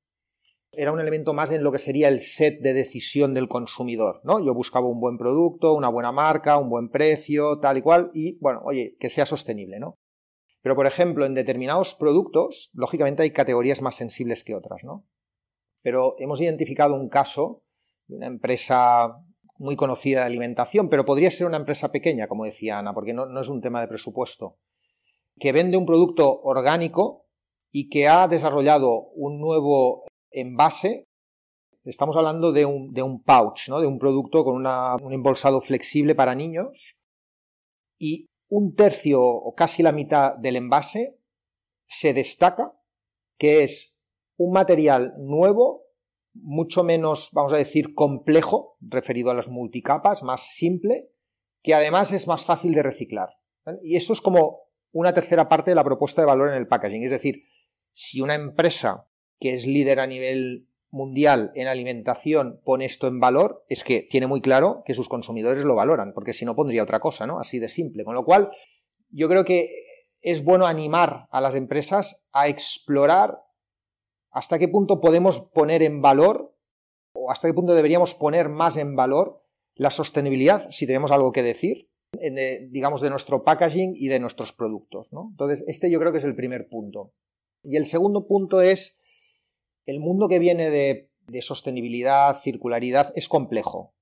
era 0.74 0.92
un 0.92 1.02
elemento 1.02 1.34
más 1.34 1.52
en 1.52 1.64
lo 1.64 1.72
que 1.72 1.80
sería 1.80 2.08
el 2.08 2.22
set 2.22 2.62
de 2.62 2.74
decisión 2.74 3.34
del 3.34 3.50
consumidor, 3.50 4.22
¿no? 4.24 4.40
Yo 4.40 4.54
buscaba 4.54 4.88
un 4.88 5.00
buen 5.00 5.18
producto, 5.18 5.74
una 5.74 5.90
buena 5.90 6.12
marca, 6.12 6.58
un 6.58 6.70
buen 6.70 6.90
precio, 6.90 7.60
tal 7.60 7.78
y 7.78 7.82
cual, 7.82 8.10
y 8.14 8.38
bueno, 8.40 8.62
oye, 8.64 8.96
que 9.00 9.10
sea 9.10 9.26
sostenible, 9.26 9.80
¿no? 9.80 10.00
Pero, 10.62 10.76
por 10.76 10.88
ejemplo, 10.88 11.26
en 11.26 11.34
determinados 11.34 11.96
productos, 11.96 12.70
lógicamente 12.74 13.24
hay 13.24 13.32
categorías 13.32 13.82
más 13.82 13.96
sensibles 13.96 14.44
que 14.44 14.56
otras, 14.56 14.84
¿no? 14.86 15.08
Pero 15.82 16.16
hemos 16.20 16.40
identificado 16.40 16.96
un 16.96 17.10
caso 17.10 17.64
de 18.08 18.16
una 18.18 18.28
empresa 18.28 19.18
muy 19.58 19.76
conocida 19.76 20.22
de 20.22 20.26
alimentación, 20.28 20.88
pero 20.88 21.06
podría 21.06 21.32
ser 21.32 21.48
una 21.48 21.58
empresa 21.58 21.92
pequeña, 21.92 22.28
como 22.28 22.46
decía 22.46 22.80
Ana, 22.80 22.94
porque 22.94 23.14
no, 23.14 23.26
no 23.26 23.42
es 23.42 23.50
un 23.50 23.62
tema 23.62 23.82
de 23.82 23.88
presupuesto, 23.88 24.58
que 25.38 25.52
vende 25.52 25.78
un 25.78 25.86
producto 25.86 26.42
orgánico 26.42 27.28
y 27.72 27.90
que 27.90 28.08
ha 28.08 28.28
desarrollado 28.28 29.10
un 29.16 29.40
nuevo 29.40 30.04
envase, 30.32 31.08
estamos 31.84 32.16
hablando 32.16 32.52
de 32.52 32.66
un, 32.66 32.94
de 32.94 33.04
un 33.04 33.24
pouch, 33.24 33.70
¿no? 33.70 33.80
de 33.80 33.88
un 33.88 34.00
producto 34.00 34.44
con 34.44 34.66
un 34.66 35.14
embolsado 35.14 35.62
flexible 35.62 36.16
para 36.16 36.36
niños, 36.36 37.00
y 37.98 38.30
un 38.50 38.76
tercio 38.76 39.22
o 39.22 39.54
casi 39.54 39.84
la 39.84 39.92
mitad 39.92 40.36
del 40.36 40.56
envase 40.56 41.18
se 41.86 42.14
destaca 42.14 42.74
que 43.38 43.64
es 43.64 44.00
un 44.38 44.54
material 44.54 45.14
nuevo, 45.18 45.84
mucho 46.34 46.84
menos, 46.84 47.30
vamos 47.34 47.54
a 47.54 47.58
decir, 47.58 47.94
complejo, 47.94 48.78
referido 48.82 49.30
a 49.32 49.34
las 49.34 49.50
multicapas, 49.50 50.24
más 50.24 50.42
simple, 50.42 51.12
que 51.62 51.74
además 51.74 52.12
es 52.12 52.28
más 52.28 52.46
fácil 52.46 52.74
de 52.74 52.84
reciclar. 52.84 53.30
Y 53.84 53.96
eso 53.96 54.14
es 54.14 54.22
como 54.22 54.62
una 54.92 55.14
tercera 55.14 55.48
parte 55.48 55.72
de 55.72 55.76
la 55.76 55.84
propuesta 55.84 56.22
de 56.22 56.28
valor 56.28 56.50
en 56.50 56.56
el 56.56 56.68
packaging. 56.68 57.04
Es 57.04 57.12
decir, 57.12 57.44
si 57.92 58.22
una 58.22 58.36
empresa 58.36 59.06
que 59.42 59.56
es 59.56 59.66
líder 59.66 60.00
a 60.00 60.08
nivel 60.08 60.68
mundial 60.92 61.52
en 61.56 61.68
alimentación 61.68 62.62
pone 62.64 62.86
esto 62.86 63.08
en 63.08 63.20
valor, 63.20 63.66
es 63.68 63.84
que 63.84 64.02
tiene 64.02 64.28
muy 64.28 64.40
claro 64.40 64.84
que 64.86 64.94
sus 64.94 65.10
consumidores 65.10 65.66
lo 65.66 65.76
valoran, 65.76 66.14
porque 66.14 66.32
si 66.32 66.46
no 66.46 66.56
pondría 66.56 66.84
otra 66.84 67.00
cosa, 67.00 67.26
¿no? 67.26 67.40
Así 67.40 67.60
de 67.60 67.68
simple. 67.68 68.04
Con 68.04 68.14
lo 68.14 68.24
cual, 68.24 68.52
yo 69.10 69.28
creo 69.28 69.44
que 69.44 69.70
es 70.22 70.44
bueno 70.44 70.68
animar 70.68 71.28
a 71.32 71.42
las 71.42 71.56
empresas 71.56 72.28
a 72.32 72.48
explorar 72.48 73.40
hasta 74.30 74.60
qué 74.60 74.68
punto 74.68 75.02
podemos 75.02 75.40
poner 75.40 75.82
en 75.82 76.02
valor 76.02 76.56
o 77.14 77.32
hasta 77.32 77.48
qué 77.48 77.54
punto 77.54 77.74
deberíamos 77.74 78.14
poner 78.14 78.48
más 78.50 78.78
en 78.78 78.96
valor 78.96 79.44
la 79.74 79.90
sostenibilidad, 79.90 80.70
si 80.70 80.86
tenemos 80.86 81.12
algo 81.12 81.32
que 81.32 81.42
decir, 81.42 81.90
digamos, 82.70 83.02
de 83.02 83.10
nuestro 83.10 83.44
packaging 83.44 83.94
y 83.96 84.08
de 84.08 84.20
nuestros 84.20 84.54
productos. 84.54 85.12
¿no? 85.12 85.30
Entonces, 85.32 85.64
este 85.68 85.90
yo 85.90 86.00
creo 86.00 86.12
que 86.12 86.20
es 86.20 86.26
el 86.26 86.36
primer 86.36 86.68
punto. 86.70 87.14
Y 87.64 87.78
el 87.78 87.86
segundo 87.86 88.28
punto 88.28 88.62
es 88.62 89.02
el 89.92 90.00
mundo 90.00 90.28
que 90.28 90.40
viene 90.40 90.70
de, 90.70 91.10
sostenibilidad, 91.42 92.40
circularidad, 92.42 93.12
es 93.16 93.28
complejo. 93.28 93.94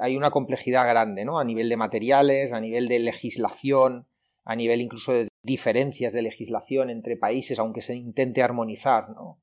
Hay 0.00 0.16
una 0.16 0.30
complejidad 0.30 0.86
grande, 0.86 1.24
¿no? 1.24 1.38
A 1.38 1.44
nivel 1.44 1.68
de 1.68 1.76
materiales, 1.76 2.52
a 2.52 2.60
nivel 2.60 2.88
de 2.88 2.98
legislación, 2.98 4.06
a 4.44 4.56
nivel 4.56 4.80
incluso 4.80 5.12
de 5.12 5.28
diferencias 5.42 6.12
de 6.12 6.22
legislación 6.22 6.90
entre 6.90 7.16
países, 7.16 7.58
aunque 7.58 7.82
se 7.82 7.94
intente 7.94 8.42
armonizar, 8.42 9.10
¿no? 9.10 9.40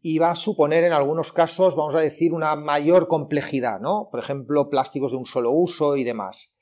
Y 0.00 0.18
va 0.18 0.30
a 0.30 0.36
suponer 0.36 0.84
en 0.84 0.92
algunos 0.92 1.32
casos, 1.32 1.76
vamos 1.76 1.94
a 1.94 2.00
decir, 2.00 2.34
una 2.34 2.56
mayor 2.56 3.08
complejidad, 3.08 3.80
¿no? 3.80 4.08
Por 4.10 4.20
ejemplo, 4.20 4.68
plásticos 4.68 5.12
de 5.12 5.18
un 5.18 5.26
solo 5.26 5.50
uso 5.50 5.96
y 5.96 6.04
demás. 6.04 6.54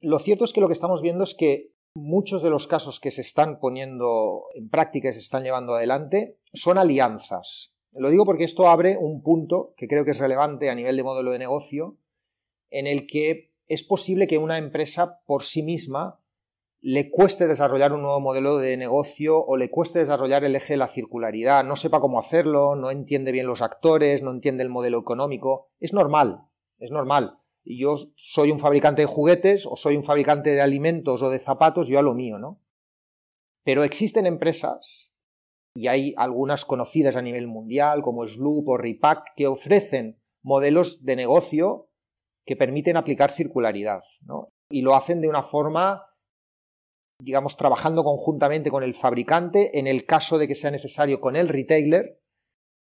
Lo 0.00 0.18
cierto 0.18 0.44
es 0.44 0.52
que 0.52 0.60
lo 0.60 0.68
que 0.68 0.74
estamos 0.74 1.02
viendo 1.02 1.24
es 1.24 1.34
que 1.34 1.72
muchos 1.94 2.42
de 2.42 2.50
los 2.50 2.66
casos 2.66 3.00
que 3.00 3.10
se 3.10 3.20
están 3.20 3.58
poniendo 3.58 4.44
en 4.54 4.70
práctica 4.70 5.10
y 5.10 5.12
se 5.12 5.18
están 5.18 5.42
llevando 5.42 5.74
adelante 5.74 6.38
son 6.52 6.78
alianzas. 6.78 7.74
Lo 7.92 8.10
digo 8.10 8.24
porque 8.24 8.44
esto 8.44 8.68
abre 8.68 8.96
un 8.98 9.22
punto 9.22 9.74
que 9.76 9.88
creo 9.88 10.04
que 10.04 10.12
es 10.12 10.18
relevante 10.18 10.70
a 10.70 10.74
nivel 10.74 10.96
de 10.96 11.02
modelo 11.02 11.30
de 11.30 11.38
negocio, 11.38 11.96
en 12.70 12.86
el 12.86 13.06
que 13.06 13.52
es 13.68 13.84
posible 13.84 14.26
que 14.26 14.38
una 14.38 14.58
empresa 14.58 15.20
por 15.26 15.42
sí 15.42 15.62
misma 15.62 16.20
le 16.80 17.10
cueste 17.10 17.46
desarrollar 17.46 17.92
un 17.92 18.02
nuevo 18.02 18.20
modelo 18.20 18.58
de 18.58 18.76
negocio 18.76 19.38
o 19.38 19.56
le 19.56 19.70
cueste 19.70 20.00
desarrollar 20.00 20.42
el 20.44 20.56
eje 20.56 20.72
de 20.72 20.78
la 20.78 20.88
circularidad, 20.88 21.64
no 21.64 21.76
sepa 21.76 22.00
cómo 22.00 22.18
hacerlo, 22.18 22.74
no 22.74 22.90
entiende 22.90 23.30
bien 23.30 23.46
los 23.46 23.62
actores, 23.62 24.22
no 24.22 24.30
entiende 24.30 24.64
el 24.64 24.68
modelo 24.68 24.98
económico. 24.98 25.68
Es 25.78 25.92
normal, 25.92 26.48
es 26.80 26.90
normal 26.90 27.38
yo 27.64 27.96
soy 28.16 28.50
un 28.50 28.58
fabricante 28.58 29.02
de 29.02 29.06
juguetes 29.06 29.66
o 29.66 29.76
soy 29.76 29.96
un 29.96 30.04
fabricante 30.04 30.50
de 30.50 30.60
alimentos 30.60 31.22
o 31.22 31.30
de 31.30 31.38
zapatos, 31.38 31.88
yo 31.88 31.98
a 31.98 32.02
lo 32.02 32.14
mío, 32.14 32.38
¿no? 32.38 32.60
Pero 33.64 33.84
existen 33.84 34.26
empresas, 34.26 35.11
y 35.74 35.88
hay 35.88 36.14
algunas 36.16 36.64
conocidas 36.64 37.16
a 37.16 37.22
nivel 37.22 37.46
mundial, 37.46 38.02
como 38.02 38.26
Sloop 38.26 38.68
o 38.68 38.76
Repack, 38.76 39.34
que 39.36 39.46
ofrecen 39.46 40.20
modelos 40.42 41.04
de 41.04 41.16
negocio 41.16 41.88
que 42.44 42.56
permiten 42.56 42.96
aplicar 42.96 43.30
circularidad, 43.30 44.02
¿no? 44.22 44.52
Y 44.68 44.82
lo 44.82 44.94
hacen 44.94 45.20
de 45.20 45.28
una 45.28 45.42
forma, 45.42 46.06
digamos, 47.20 47.56
trabajando 47.56 48.04
conjuntamente 48.04 48.70
con 48.70 48.82
el 48.82 48.94
fabricante, 48.94 49.78
en 49.78 49.86
el 49.86 50.04
caso 50.04 50.38
de 50.38 50.48
que 50.48 50.54
sea 50.54 50.70
necesario 50.70 51.20
con 51.20 51.36
el 51.36 51.48
retailer, 51.48 52.18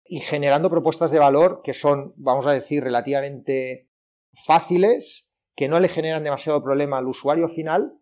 y 0.06 0.20
generando 0.20 0.70
propuestas 0.70 1.12
de 1.12 1.20
valor 1.20 1.62
que 1.64 1.74
son, 1.74 2.14
vamos 2.18 2.48
a 2.48 2.52
decir, 2.52 2.84
relativamente 2.84 3.90
fáciles, 4.34 5.34
que 5.56 5.68
no 5.68 5.80
le 5.80 5.90
generan 5.90 6.24
demasiado 6.24 6.64
problema 6.64 6.98
al 6.98 7.08
usuario 7.08 7.48
final 7.48 8.01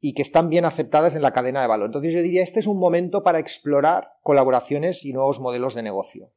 y 0.00 0.14
que 0.14 0.22
están 0.22 0.50
bien 0.50 0.64
aceptadas 0.64 1.14
en 1.14 1.22
la 1.22 1.32
cadena 1.32 1.62
de 1.62 1.68
valor. 1.68 1.86
Entonces 1.86 2.14
yo 2.14 2.22
diría, 2.22 2.42
este 2.42 2.60
es 2.60 2.66
un 2.66 2.78
momento 2.78 3.22
para 3.22 3.38
explorar 3.38 4.08
colaboraciones 4.22 5.04
y 5.04 5.12
nuevos 5.12 5.40
modelos 5.40 5.74
de 5.74 5.82
negocio. 5.82 6.32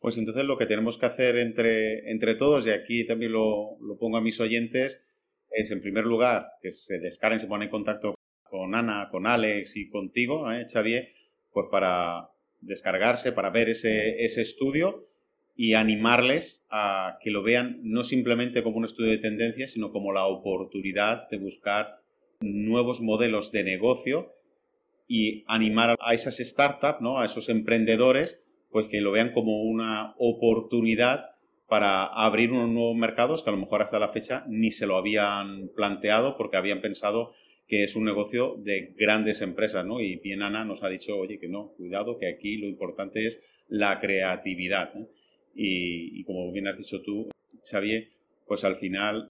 Pues 0.00 0.18
entonces 0.18 0.44
lo 0.44 0.58
que 0.58 0.66
tenemos 0.66 0.98
que 0.98 1.06
hacer 1.06 1.36
entre, 1.36 2.10
entre 2.10 2.34
todos, 2.34 2.66
y 2.66 2.70
aquí 2.70 3.06
también 3.06 3.32
lo, 3.32 3.78
pongo 4.00 4.16
a 4.16 4.20
mis 4.20 4.40
oyentes, 4.40 5.00
es 5.50 5.70
en 5.70 5.80
primer 5.80 6.04
lugar 6.04 6.46
que 6.60 6.72
se 6.72 6.98
descarguen, 6.98 7.38
se 7.38 7.46
pongan 7.46 7.62
en 7.62 7.70
contacto 7.70 8.14
con 8.42 8.74
Ana, 8.74 9.08
con 9.10 9.26
Alex 9.26 9.76
y 9.76 9.88
contigo, 9.88 10.50
¿eh, 10.50 10.66
Xavier, 10.70 11.08
pues 11.52 11.66
para 11.70 12.30
descargarse, 12.60 13.32
para 13.32 13.50
ver 13.50 13.68
ese, 13.68 14.24
ese 14.24 14.42
estudio 14.42 15.06
y 15.54 15.74
animarles 15.74 16.64
a 16.70 17.18
que 17.22 17.30
lo 17.30 17.42
vean 17.42 17.80
no 17.82 18.04
simplemente 18.04 18.62
como 18.62 18.78
un 18.78 18.84
estudio 18.84 19.10
de 19.10 19.18
tendencias, 19.18 19.72
sino 19.72 19.92
como 19.92 20.12
la 20.12 20.26
oportunidad 20.26 21.28
de 21.30 21.38
buscar 21.38 22.00
nuevos 22.40 23.00
modelos 23.00 23.52
de 23.52 23.64
negocio 23.64 24.34
y 25.06 25.44
animar 25.46 25.96
a 26.00 26.14
esas 26.14 26.38
startups, 26.38 27.00
¿no? 27.00 27.20
a 27.20 27.26
esos 27.26 27.48
emprendedores, 27.48 28.38
pues 28.70 28.86
que 28.86 29.00
lo 29.00 29.12
vean 29.12 29.32
como 29.32 29.62
una 29.62 30.14
oportunidad 30.18 31.32
para 31.68 32.06
abrir 32.06 32.50
unos 32.50 32.68
nuevos 32.68 32.96
mercados 32.96 33.42
que 33.42 33.50
a 33.50 33.52
lo 33.52 33.58
mejor 33.58 33.82
hasta 33.82 33.98
la 33.98 34.08
fecha 34.08 34.44
ni 34.48 34.70
se 34.70 34.86
lo 34.86 34.96
habían 34.96 35.68
planteado 35.74 36.36
porque 36.36 36.56
habían 36.56 36.80
pensado 36.80 37.32
que 37.66 37.84
es 37.84 37.96
un 37.96 38.04
negocio 38.04 38.56
de 38.58 38.92
grandes 38.98 39.40
empresas, 39.40 39.86
¿no? 39.86 40.00
Y 40.00 40.16
bien 40.16 40.42
Ana 40.42 40.64
nos 40.64 40.82
ha 40.82 40.90
dicho, 40.90 41.16
oye, 41.16 41.38
que 41.38 41.48
no, 41.48 41.72
cuidado, 41.78 42.18
que 42.18 42.28
aquí 42.28 42.58
lo 42.58 42.66
importante 42.66 43.26
es 43.26 43.40
la 43.68 44.00
creatividad. 44.00 44.92
Y, 45.54 46.24
como 46.24 46.50
bien 46.52 46.68
has 46.68 46.78
dicho 46.78 47.02
tú, 47.02 47.28
Xavier, 47.62 48.08
pues 48.46 48.64
al 48.64 48.76
final 48.76 49.28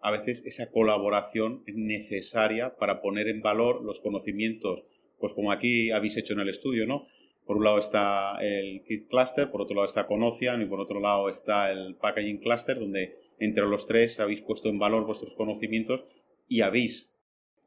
a 0.00 0.10
veces 0.10 0.42
esa 0.44 0.70
colaboración 0.70 1.62
es 1.66 1.76
necesaria 1.76 2.76
para 2.76 3.00
poner 3.00 3.28
en 3.28 3.40
valor 3.40 3.82
los 3.82 4.00
conocimientos, 4.00 4.84
pues 5.18 5.32
como 5.32 5.52
aquí 5.52 5.90
habéis 5.90 6.16
hecho 6.16 6.34
en 6.34 6.40
el 6.40 6.48
estudio, 6.48 6.86
¿no? 6.86 7.06
Por 7.46 7.58
un 7.58 7.64
lado 7.64 7.78
está 7.78 8.38
el 8.40 8.82
Kit 8.84 9.08
Cluster, 9.08 9.50
por 9.50 9.62
otro 9.62 9.76
lado 9.76 9.86
está 9.86 10.06
Conocian 10.06 10.62
y 10.62 10.66
por 10.66 10.80
otro 10.80 11.00
lado 11.00 11.28
está 11.28 11.70
el 11.70 11.94
Packaging 11.96 12.38
Cluster, 12.38 12.78
donde 12.78 13.16
entre 13.38 13.66
los 13.66 13.86
tres 13.86 14.20
habéis 14.20 14.40
puesto 14.40 14.68
en 14.68 14.78
valor 14.78 15.04
vuestros 15.04 15.34
conocimientos 15.34 16.04
y 16.48 16.62
habéis 16.62 17.14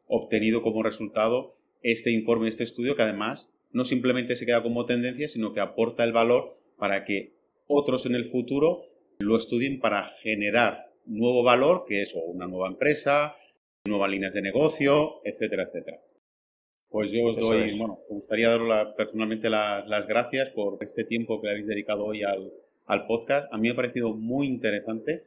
obtenido 0.08 0.62
como 0.62 0.84
resultado 0.84 1.58
este 1.82 2.12
informe, 2.12 2.48
este 2.48 2.64
estudio, 2.64 2.96
que 2.96 3.04
además 3.04 3.50
no 3.72 3.86
simplemente 3.86 4.36
se 4.36 4.46
queda 4.46 4.64
como 4.64 4.86
tendencia, 4.86 5.28
sino 5.28 5.54
que 5.54 5.60
aporta 5.60 6.04
el 6.04 6.14
valor 6.14 6.58
para 6.78 7.04
que 7.04 7.37
otros 7.68 8.06
en 8.06 8.16
el 8.16 8.26
futuro 8.26 8.84
lo 9.20 9.38
estudien 9.38 9.80
para 9.80 10.04
generar 10.04 10.92
nuevo 11.06 11.44
valor, 11.44 11.86
que 11.88 12.02
es 12.02 12.14
una 12.16 12.48
nueva 12.48 12.68
empresa, 12.68 13.36
nuevas 13.86 14.10
líneas 14.10 14.34
de 14.34 14.42
negocio, 14.42 15.22
etcétera, 15.24 15.64
etcétera. 15.64 16.00
Pues 16.90 17.12
yo 17.12 17.26
os 17.26 17.36
doy, 17.36 17.68
bueno, 17.80 18.00
me 18.10 18.16
gustaría 18.16 18.50
daros 18.50 18.94
personalmente 18.96 19.50
las 19.50 20.08
gracias 20.08 20.50
por 20.50 20.78
este 20.82 21.04
tiempo 21.04 21.42
que 21.42 21.50
habéis 21.50 21.68
dedicado 21.68 22.06
hoy 22.06 22.24
al, 22.24 22.52
al 22.86 23.06
podcast. 23.06 23.52
A 23.52 23.58
mí 23.58 23.68
me 23.68 23.74
ha 23.74 23.76
parecido 23.76 24.14
muy 24.14 24.48
interesante 24.48 25.24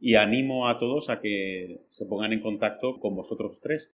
y 0.00 0.16
animo 0.16 0.68
a 0.68 0.78
todos 0.78 1.10
a 1.10 1.20
que 1.20 1.82
se 1.90 2.06
pongan 2.06 2.32
en 2.32 2.40
contacto 2.40 2.98
con 2.98 3.14
vosotros 3.14 3.60
tres. 3.60 3.92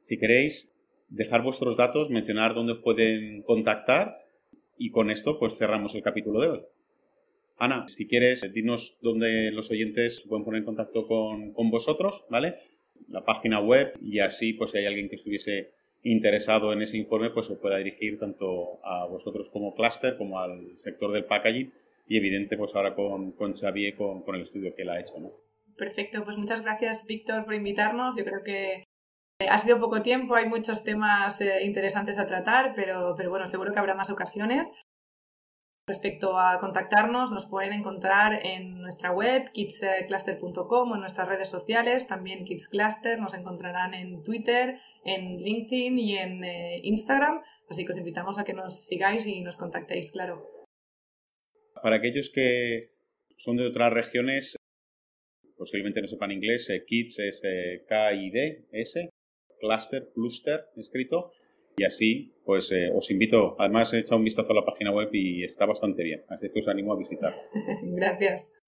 Si 0.00 0.18
queréis 0.18 0.72
dejar 1.08 1.42
vuestros 1.42 1.76
datos, 1.76 2.10
mencionar 2.10 2.54
dónde 2.54 2.74
os 2.74 2.78
pueden 2.78 3.42
contactar 3.42 4.18
y 4.78 4.90
con 4.90 5.10
esto 5.10 5.38
pues 5.38 5.56
cerramos 5.56 5.94
el 5.94 6.02
capítulo 6.02 6.40
de 6.40 6.48
hoy. 6.48 6.62
Ana, 7.64 7.88
si 7.88 8.06
quieres, 8.06 8.42
dinos 8.52 8.98
dónde 9.00 9.50
los 9.50 9.70
oyentes 9.70 10.24
pueden 10.28 10.44
poner 10.44 10.60
en 10.60 10.66
contacto 10.66 11.06
con, 11.06 11.52
vosotros, 11.70 12.26
¿vale? 12.28 12.56
La 13.08 13.24
página 13.24 13.60
web 13.60 13.94
y 14.02 14.20
así, 14.20 14.52
pues 14.52 14.72
si 14.72 14.78
hay 14.78 14.86
alguien 14.86 15.08
que 15.08 15.16
estuviese 15.16 15.72
interesado 16.02 16.72
en 16.72 16.82
ese 16.82 16.98
informe, 16.98 17.30
pues 17.30 17.46
se 17.46 17.56
pueda 17.56 17.78
dirigir 17.78 18.18
tanto 18.18 18.84
a 18.84 19.06
vosotros 19.06 19.48
como 19.48 19.74
cluster 19.74 20.18
como 20.18 20.40
al 20.40 20.78
sector 20.78 21.10
del 21.12 21.24
packaging 21.24 21.72
y 22.06 22.18
evidente, 22.18 22.58
pues 22.58 22.74
ahora 22.74 22.94
con, 22.94 23.32
con 23.32 23.54
Xavier, 23.54 23.96
con, 23.96 24.22
con 24.22 24.34
el 24.34 24.42
estudio 24.42 24.74
que 24.74 24.82
él 24.82 24.90
ha 24.90 25.00
hecho, 25.00 25.18
¿no? 25.18 25.32
Perfecto, 25.76 26.22
pues 26.22 26.36
muchas 26.36 26.62
gracias, 26.62 27.06
Víctor, 27.06 27.44
por 27.44 27.54
invitarnos. 27.54 28.16
Yo 28.16 28.24
creo 28.24 28.42
que 28.44 28.84
ha 29.40 29.58
sido 29.58 29.80
poco 29.80 30.02
tiempo, 30.02 30.36
hay 30.36 30.46
muchos 30.46 30.84
temas 30.84 31.40
eh, 31.40 31.64
interesantes 31.64 32.18
a 32.18 32.26
tratar, 32.26 32.74
pero, 32.76 33.14
pero 33.16 33.30
bueno, 33.30 33.46
seguro 33.46 33.72
que 33.72 33.78
habrá 33.78 33.94
más 33.94 34.10
ocasiones. 34.10 34.70
Respecto 35.86 36.38
a 36.38 36.58
contactarnos, 36.60 37.30
nos 37.30 37.44
pueden 37.44 37.74
encontrar 37.74 38.40
en 38.42 38.80
nuestra 38.80 39.10
web 39.12 39.52
kidscluster.com 39.52 40.90
o 40.90 40.94
en 40.94 41.00
nuestras 41.00 41.28
redes 41.28 41.50
sociales, 41.50 42.06
también 42.06 42.46
Kids 42.46 42.68
Cluster, 42.68 43.20
nos 43.20 43.34
encontrarán 43.34 43.92
en 43.92 44.22
Twitter, 44.22 44.76
en 45.04 45.36
LinkedIn 45.36 45.98
y 45.98 46.16
en 46.16 46.42
eh, 46.42 46.80
Instagram, 46.84 47.42
así 47.68 47.84
que 47.84 47.92
os 47.92 47.98
invitamos 47.98 48.38
a 48.38 48.44
que 48.44 48.54
nos 48.54 48.82
sigáis 48.82 49.26
y 49.26 49.42
nos 49.42 49.58
contactéis, 49.58 50.10
claro. 50.10 50.48
Para 51.82 51.96
aquellos 51.96 52.30
que 52.34 52.94
son 53.36 53.58
de 53.58 53.66
otras 53.66 53.92
regiones, 53.92 54.56
posiblemente 55.54 56.00
no 56.00 56.06
sepan 56.06 56.30
inglés, 56.30 56.70
eh, 56.70 56.82
Kids 56.86 57.18
es 57.18 57.42
eh, 57.44 57.84
K-I-D-S, 57.86 59.10
Cluster, 59.60 60.10
Cluster 60.14 60.64
escrito, 60.78 61.30
y 61.76 61.84
así, 61.84 62.32
pues 62.44 62.70
eh, 62.72 62.90
os 62.94 63.10
invito, 63.10 63.56
además 63.58 63.92
he 63.92 64.00
echado 64.00 64.18
un 64.18 64.24
vistazo 64.24 64.52
a 64.52 64.56
la 64.56 64.64
página 64.64 64.92
web 64.92 65.08
y 65.12 65.44
está 65.44 65.66
bastante 65.66 66.02
bien, 66.02 66.24
así 66.28 66.48
que 66.52 66.60
os 66.60 66.68
animo 66.68 66.92
a 66.92 66.98
visitar. 66.98 67.32
Gracias. 67.82 68.62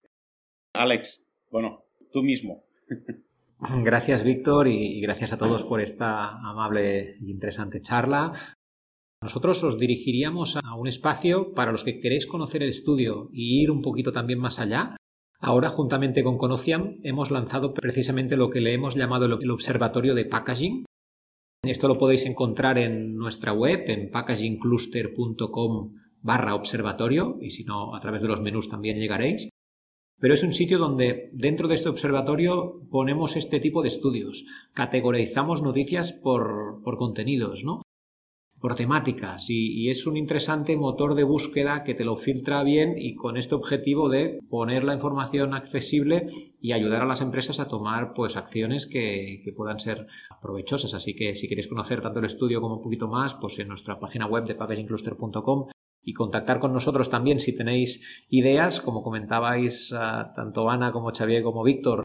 Alex, 0.73 1.23
bueno, 1.49 1.85
tú 2.11 2.23
mismo. 2.23 2.65
Gracias, 3.83 4.23
Víctor, 4.23 4.67
y 4.67 5.01
gracias 5.01 5.33
a 5.33 5.37
todos 5.39 5.63
por 5.63 5.81
esta 5.81 6.29
amable 6.47 7.15
y 7.19 7.31
interesante 7.31 7.81
charla. 7.81 8.31
Nosotros 9.19 9.63
os 9.63 9.79
dirigiríamos 9.79 10.57
a 10.57 10.75
un 10.75 10.87
espacio 10.87 11.55
para 11.55 11.71
los 11.71 11.83
que 11.83 11.99
queréis 11.99 12.27
conocer 12.27 12.61
el 12.61 12.69
estudio 12.69 13.29
y 13.33 13.63
ir 13.63 13.71
un 13.71 13.81
poquito 13.81 14.11
también 14.11 14.37
más 14.37 14.59
allá. 14.59 14.95
Ahora, 15.39 15.69
juntamente 15.69 16.23
con 16.23 16.37
Conociam, 16.37 16.97
hemos 17.03 17.31
lanzado 17.31 17.73
precisamente 17.73 18.37
lo 18.37 18.51
que 18.51 18.61
le 18.61 18.73
hemos 18.73 18.95
llamado 18.95 19.25
el 19.25 19.51
Observatorio 19.51 20.13
de 20.13 20.25
Packaging, 20.25 20.85
esto 21.63 21.87
lo 21.87 21.97
podéis 21.97 22.25
encontrar 22.25 22.77
en 22.77 23.15
nuestra 23.15 23.53
web, 23.53 23.83
en 23.87 24.09
packagingcluster.com 24.09 25.93
barra 26.21 26.55
observatorio, 26.55 27.37
y 27.41 27.51
si 27.51 27.63
no, 27.63 27.95
a 27.95 27.99
través 27.99 28.21
de 28.21 28.27
los 28.27 28.41
menús 28.41 28.69
también 28.69 28.97
llegaréis. 28.97 29.49
Pero 30.19 30.33
es 30.33 30.43
un 30.43 30.53
sitio 30.53 30.79
donde 30.79 31.29
dentro 31.33 31.67
de 31.67 31.75
este 31.75 31.89
observatorio 31.89 32.81
ponemos 32.89 33.35
este 33.35 33.59
tipo 33.59 33.81
de 33.83 33.89
estudios, 33.89 34.45
categorizamos 34.73 35.61
noticias 35.61 36.11
por, 36.11 36.81
por 36.83 36.97
contenidos, 36.97 37.63
¿no? 37.63 37.83
Por 38.59 38.75
temáticas 38.75 39.49
y, 39.49 39.89
es 39.89 40.05
un 40.07 40.17
interesante 40.17 40.75
motor 40.75 41.15
de 41.15 41.23
búsqueda 41.23 41.83
que 41.83 41.93
te 41.93 42.03
lo 42.03 42.17
filtra 42.17 42.63
bien 42.63 42.95
y 42.97 43.15
con 43.15 43.37
este 43.37 43.55
objetivo 43.55 44.09
de 44.09 44.39
poner 44.49 44.83
la 44.83 44.93
información 44.93 45.53
accesible 45.53 46.27
y 46.59 46.71
ayudar 46.71 47.03
a 47.03 47.05
las 47.05 47.21
empresas 47.21 47.59
a 47.59 47.67
tomar 47.67 48.13
pues 48.13 48.35
acciones 48.35 48.85
que, 48.85 49.41
que 49.43 49.53
puedan 49.53 49.79
ser 49.79 50.07
provechosas. 50.41 50.93
Así 50.93 51.15
que 51.15 51.35
si 51.35 51.47
queréis 51.47 51.67
conocer 51.67 52.01
tanto 52.01 52.19
el 52.19 52.25
estudio 52.25 52.59
como 52.59 52.75
un 52.75 52.83
poquito 52.83 53.07
más, 53.07 53.35
pues 53.35 53.59
en 53.59 53.67
nuestra 53.67 53.99
página 53.99 54.25
web 54.25 54.43
de 54.43 54.55
packagingcluster.com 54.55 55.67
y 56.07 56.13
contactar 56.13 56.59
con 56.59 56.71
nosotros 56.71 57.09
también 57.09 57.41
si 57.41 57.53
tenéis 57.53 58.25
ideas, 58.29 58.79
como 58.79 59.03
comentabais 59.03 59.93
ah, 59.93 60.31
tanto 60.33 60.69
Ana 60.69 60.93
como 60.93 61.11
Xavier 61.11 61.43
como 61.43 61.63
Víctor, 61.63 62.03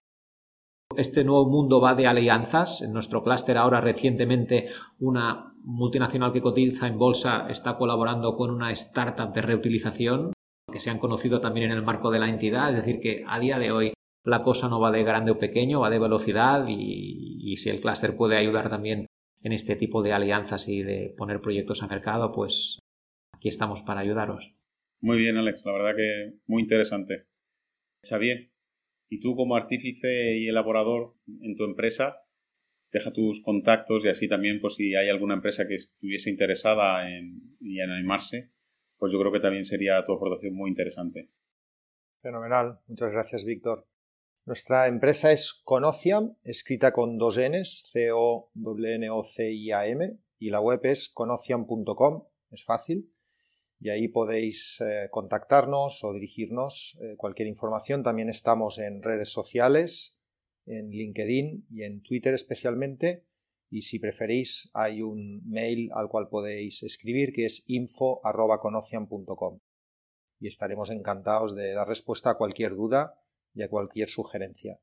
Este 0.96 1.24
nuevo 1.24 1.48
mundo 1.48 1.80
va 1.80 1.94
de 1.94 2.06
alianzas. 2.06 2.82
En 2.82 2.92
nuestro 2.92 3.22
clúster 3.22 3.56
ahora 3.56 3.80
recientemente 3.80 4.66
una 4.98 5.51
multinacional 5.64 6.32
que 6.32 6.40
cotiza 6.40 6.86
en 6.86 6.98
bolsa 6.98 7.46
está 7.48 7.76
colaborando 7.76 8.34
con 8.34 8.50
una 8.50 8.70
startup 8.72 9.32
de 9.32 9.42
reutilización 9.42 10.32
que 10.70 10.80
se 10.80 10.90
han 10.90 10.98
conocido 10.98 11.40
también 11.40 11.70
en 11.70 11.76
el 11.76 11.82
marco 11.82 12.10
de 12.10 12.18
la 12.18 12.28
entidad. 12.28 12.70
Es 12.70 12.84
decir, 12.84 13.00
que 13.00 13.24
a 13.26 13.38
día 13.38 13.58
de 13.58 13.72
hoy 13.72 13.92
la 14.24 14.42
cosa 14.42 14.68
no 14.68 14.80
va 14.80 14.90
de 14.90 15.04
grande 15.04 15.32
o 15.32 15.38
pequeño, 15.38 15.80
va 15.80 15.90
de 15.90 15.98
velocidad 15.98 16.66
y, 16.68 17.56
si 17.56 17.70
el 17.70 17.80
clúster 17.80 18.16
puede 18.16 18.36
ayudar 18.36 18.70
también 18.70 19.06
en 19.42 19.52
este 19.52 19.76
tipo 19.76 20.02
de 20.02 20.12
alianzas 20.12 20.68
y 20.68 20.82
de 20.82 21.14
poner 21.16 21.40
proyectos 21.40 21.82
a 21.82 21.88
mercado, 21.88 22.32
pues 22.32 22.78
aquí 23.34 23.48
estamos 23.48 23.82
para 23.82 24.00
ayudaros. 24.00 24.52
Muy 25.00 25.18
bien, 25.18 25.36
Alex, 25.36 25.64
la 25.66 25.72
verdad 25.72 25.96
que 25.96 26.38
muy 26.46 26.62
interesante. 26.62 27.26
Xavier, 28.08 28.52
y 29.10 29.20
tú 29.20 29.34
como 29.34 29.56
artífice 29.56 30.36
y 30.38 30.48
elaborador 30.48 31.16
en 31.42 31.56
tu 31.56 31.64
empresa, 31.64 32.21
deja 32.92 33.12
tus 33.12 33.42
contactos 33.42 34.04
y 34.04 34.08
así 34.08 34.28
también, 34.28 34.60
pues 34.60 34.74
si 34.74 34.94
hay 34.94 35.08
alguna 35.08 35.34
empresa 35.34 35.66
que 35.66 35.74
estuviese 35.76 36.30
interesada 36.30 37.10
en, 37.10 37.56
en 37.60 37.90
animarse, 37.90 38.50
pues 38.98 39.12
yo 39.12 39.18
creo 39.18 39.32
que 39.32 39.40
también 39.40 39.64
sería 39.64 40.04
tu 40.04 40.12
aportación 40.12 40.54
muy 40.54 40.70
interesante. 40.70 41.30
Fenomenal, 42.20 42.78
muchas 42.86 43.12
gracias 43.12 43.44
Víctor. 43.44 43.86
Nuestra 44.44 44.88
empresa 44.88 45.32
es 45.32 45.62
Conociam, 45.64 46.36
escrita 46.42 46.92
con 46.92 47.16
dos 47.16 47.38
Ns, 47.38 47.90
C-O-N-O-C-I-A-M, 47.92 48.58
y 50.38 50.50
la 50.50 50.60
web 50.60 50.80
es 50.82 51.08
conociam.com, 51.08 52.24
es 52.50 52.64
fácil 52.64 53.12
y 53.82 53.90
ahí 53.90 54.08
podéis 54.08 54.80
eh, 54.80 55.08
contactarnos 55.10 56.04
o 56.04 56.12
dirigirnos 56.12 56.98
eh, 57.02 57.16
cualquier 57.16 57.48
información. 57.48 58.04
También 58.04 58.28
estamos 58.28 58.78
en 58.78 59.02
redes 59.02 59.28
sociales, 59.30 60.18
en 60.66 60.90
LinkedIn 60.90 61.66
y 61.70 61.82
en 61.82 62.02
Twitter 62.02 62.34
especialmente. 62.34 63.24
Y 63.70 63.82
si 63.82 63.98
preferís, 63.98 64.70
hay 64.74 65.02
un 65.02 65.42
mail 65.48 65.90
al 65.94 66.08
cual 66.08 66.28
podéis 66.28 66.82
escribir 66.82 67.32
que 67.32 67.46
es 67.46 67.64
info.conocian.com. 67.68 69.60
Y 70.38 70.48
estaremos 70.48 70.90
encantados 70.90 71.54
de 71.54 71.72
dar 71.72 71.88
respuesta 71.88 72.30
a 72.30 72.36
cualquier 72.36 72.74
duda 72.74 73.14
y 73.54 73.62
a 73.62 73.68
cualquier 73.68 74.08
sugerencia. 74.08 74.80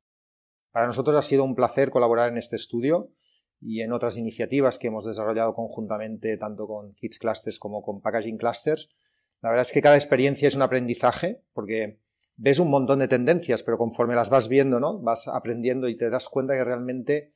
Para 0.71 0.87
nosotros 0.87 1.15
ha 1.15 1.21
sido 1.21 1.43
un 1.43 1.55
placer 1.55 1.89
colaborar 1.89 2.31
en 2.31 2.37
este 2.37 2.55
estudio 2.55 3.11
y 3.61 3.81
en 3.81 3.91
otras 3.91 4.17
iniciativas 4.17 4.77
que 4.77 4.87
hemos 4.87 5.05
desarrollado 5.05 5.53
conjuntamente 5.53 6.37
tanto 6.37 6.67
con 6.67 6.93
Kids 6.93 7.19
Clusters 7.19 7.59
como 7.59 7.81
con 7.81 8.01
Packaging 8.01 8.37
Clusters. 8.37 8.89
La 9.41 9.49
verdad 9.49 9.63
es 9.63 9.71
que 9.71 9.81
cada 9.81 9.95
experiencia 9.95 10.47
es 10.47 10.55
un 10.55 10.61
aprendizaje 10.61 11.43
porque 11.53 11.99
ves 12.39 12.59
un 12.59 12.69
montón 12.69 12.99
de 12.99 13.07
tendencias, 13.07 13.63
pero 13.63 13.77
conforme 13.77 14.15
las 14.15 14.29
vas 14.29 14.47
viendo, 14.47 14.79
¿no? 14.79 14.99
Vas 14.99 15.27
aprendiendo 15.27 15.89
y 15.89 15.97
te 15.97 16.09
das 16.09 16.29
cuenta 16.29 16.53
que 16.53 16.63
realmente, 16.63 17.33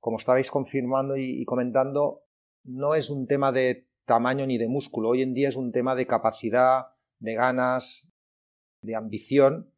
como 0.00 0.16
estabais 0.16 0.50
confirmando 0.50 1.16
y, 1.16 1.42
y 1.42 1.44
comentando, 1.44 2.22
no 2.64 2.94
es 2.94 3.10
un 3.10 3.26
tema 3.26 3.52
de 3.52 3.86
tamaño 4.06 4.46
ni 4.46 4.56
de 4.56 4.68
músculo. 4.68 5.10
Hoy 5.10 5.22
en 5.22 5.34
día 5.34 5.50
es 5.50 5.56
un 5.56 5.72
tema 5.72 5.94
de 5.94 6.06
capacidad, 6.06 6.86
de 7.18 7.34
ganas, 7.34 8.14
de 8.80 8.96
ambición. 8.96 9.70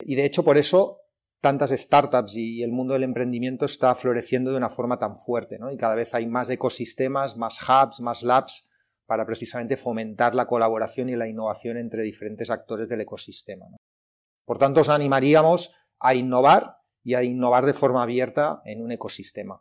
Y 0.00 0.14
de 0.14 0.24
hecho 0.24 0.44
por 0.44 0.58
eso 0.58 1.00
tantas 1.40 1.70
startups 1.70 2.36
y 2.36 2.62
el 2.62 2.72
mundo 2.72 2.94
del 2.94 3.02
emprendimiento 3.02 3.66
está 3.66 3.94
floreciendo 3.94 4.50
de 4.50 4.56
una 4.56 4.70
forma 4.70 4.98
tan 4.98 5.14
fuerte, 5.14 5.58
¿no? 5.58 5.70
Y 5.70 5.76
cada 5.76 5.94
vez 5.94 6.14
hay 6.14 6.26
más 6.26 6.48
ecosistemas, 6.48 7.36
más 7.36 7.58
hubs, 7.68 8.00
más 8.00 8.22
labs 8.22 8.70
para 9.06 9.26
precisamente 9.26 9.76
fomentar 9.76 10.34
la 10.34 10.46
colaboración 10.46 11.10
y 11.10 11.16
la 11.16 11.28
innovación 11.28 11.76
entre 11.76 12.02
diferentes 12.02 12.48
actores 12.48 12.88
del 12.88 13.02
ecosistema. 13.02 13.66
Por 14.44 14.58
tanto, 14.58 14.80
os 14.80 14.88
animaríamos 14.88 15.72
a 15.98 16.14
innovar 16.14 16.78
y 17.02 17.14
a 17.14 17.22
innovar 17.22 17.66
de 17.66 17.74
forma 17.74 18.02
abierta 18.02 18.62
en 18.64 18.82
un 18.82 18.92
ecosistema. 18.92 19.60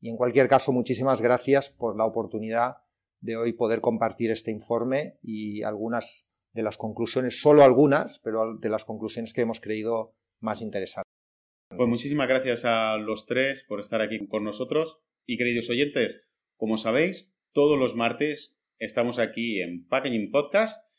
Y 0.00 0.08
en 0.08 0.16
cualquier 0.16 0.48
caso, 0.48 0.72
muchísimas 0.72 1.20
gracias 1.20 1.70
por 1.70 1.96
la 1.96 2.04
oportunidad 2.04 2.78
de 3.20 3.36
hoy 3.36 3.52
poder 3.52 3.80
compartir 3.80 4.30
este 4.30 4.50
informe 4.50 5.18
y 5.22 5.62
algunas 5.62 6.30
de 6.52 6.62
las 6.62 6.76
conclusiones, 6.76 7.40
solo 7.40 7.62
algunas, 7.62 8.18
pero 8.18 8.56
de 8.56 8.68
las 8.68 8.84
conclusiones 8.84 9.32
que 9.32 9.42
hemos 9.42 9.60
creído 9.60 10.14
más 10.40 10.62
interesantes. 10.62 11.10
Pues 11.76 11.88
muchísimas 11.88 12.28
gracias 12.28 12.64
a 12.64 12.96
los 12.96 13.26
tres 13.26 13.64
por 13.68 13.78
estar 13.78 14.00
aquí 14.00 14.26
con 14.26 14.42
nosotros. 14.42 14.98
Y 15.26 15.36
queridos 15.36 15.70
oyentes, 15.70 16.22
como 16.56 16.76
sabéis, 16.76 17.34
todos 17.52 17.78
los 17.78 17.94
martes 17.94 18.56
estamos 18.78 19.18
aquí 19.18 19.60
en 19.60 19.86
Packaging 19.86 20.30
Podcast. 20.30 20.89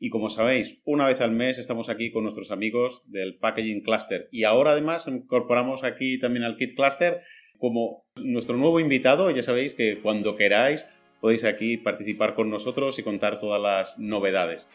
Y 0.00 0.10
como 0.10 0.28
sabéis, 0.28 0.78
una 0.84 1.06
vez 1.06 1.20
al 1.20 1.32
mes 1.32 1.58
estamos 1.58 1.88
aquí 1.88 2.12
con 2.12 2.22
nuestros 2.22 2.50
amigos 2.50 3.02
del 3.06 3.36
Packaging 3.36 3.82
Cluster. 3.82 4.28
Y 4.30 4.44
ahora 4.44 4.72
además 4.72 5.06
incorporamos 5.06 5.82
aquí 5.82 6.18
también 6.18 6.44
al 6.44 6.56
Kit 6.56 6.76
Cluster 6.76 7.20
como 7.58 8.06
nuestro 8.16 8.56
nuevo 8.56 8.78
invitado. 8.78 9.30
Ya 9.30 9.42
sabéis 9.42 9.74
que 9.74 10.00
cuando 10.00 10.36
queráis 10.36 10.86
podéis 11.20 11.44
aquí 11.44 11.76
participar 11.76 12.34
con 12.34 12.48
nosotros 12.50 12.98
y 12.98 13.02
contar 13.02 13.38
todas 13.38 13.60
las 13.60 13.98
novedades. 13.98 14.68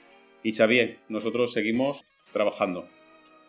Y 0.44 0.52
Xavier, 0.52 1.00
nosotros 1.08 1.54
seguimos 1.54 2.04
trabajando. 2.34 2.86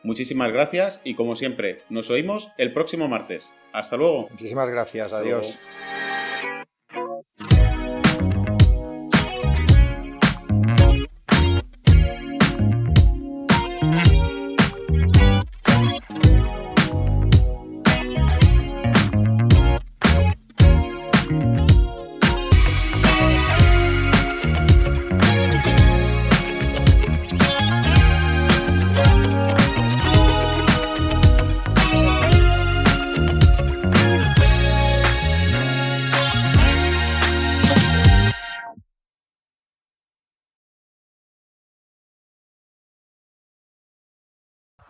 Muchísimas 0.05 0.53
gracias 0.53 1.01
y 1.03 1.14
como 1.14 1.35
siempre, 1.35 1.81
nos 1.89 2.11
oímos 2.11 2.51
el 2.59 2.72
próximo 2.72 3.09
martes. 3.09 3.51
Hasta 3.72 3.97
luego. 3.97 4.29
Muchísimas 4.31 4.68
gracias, 4.70 5.12
adiós. 5.12 5.59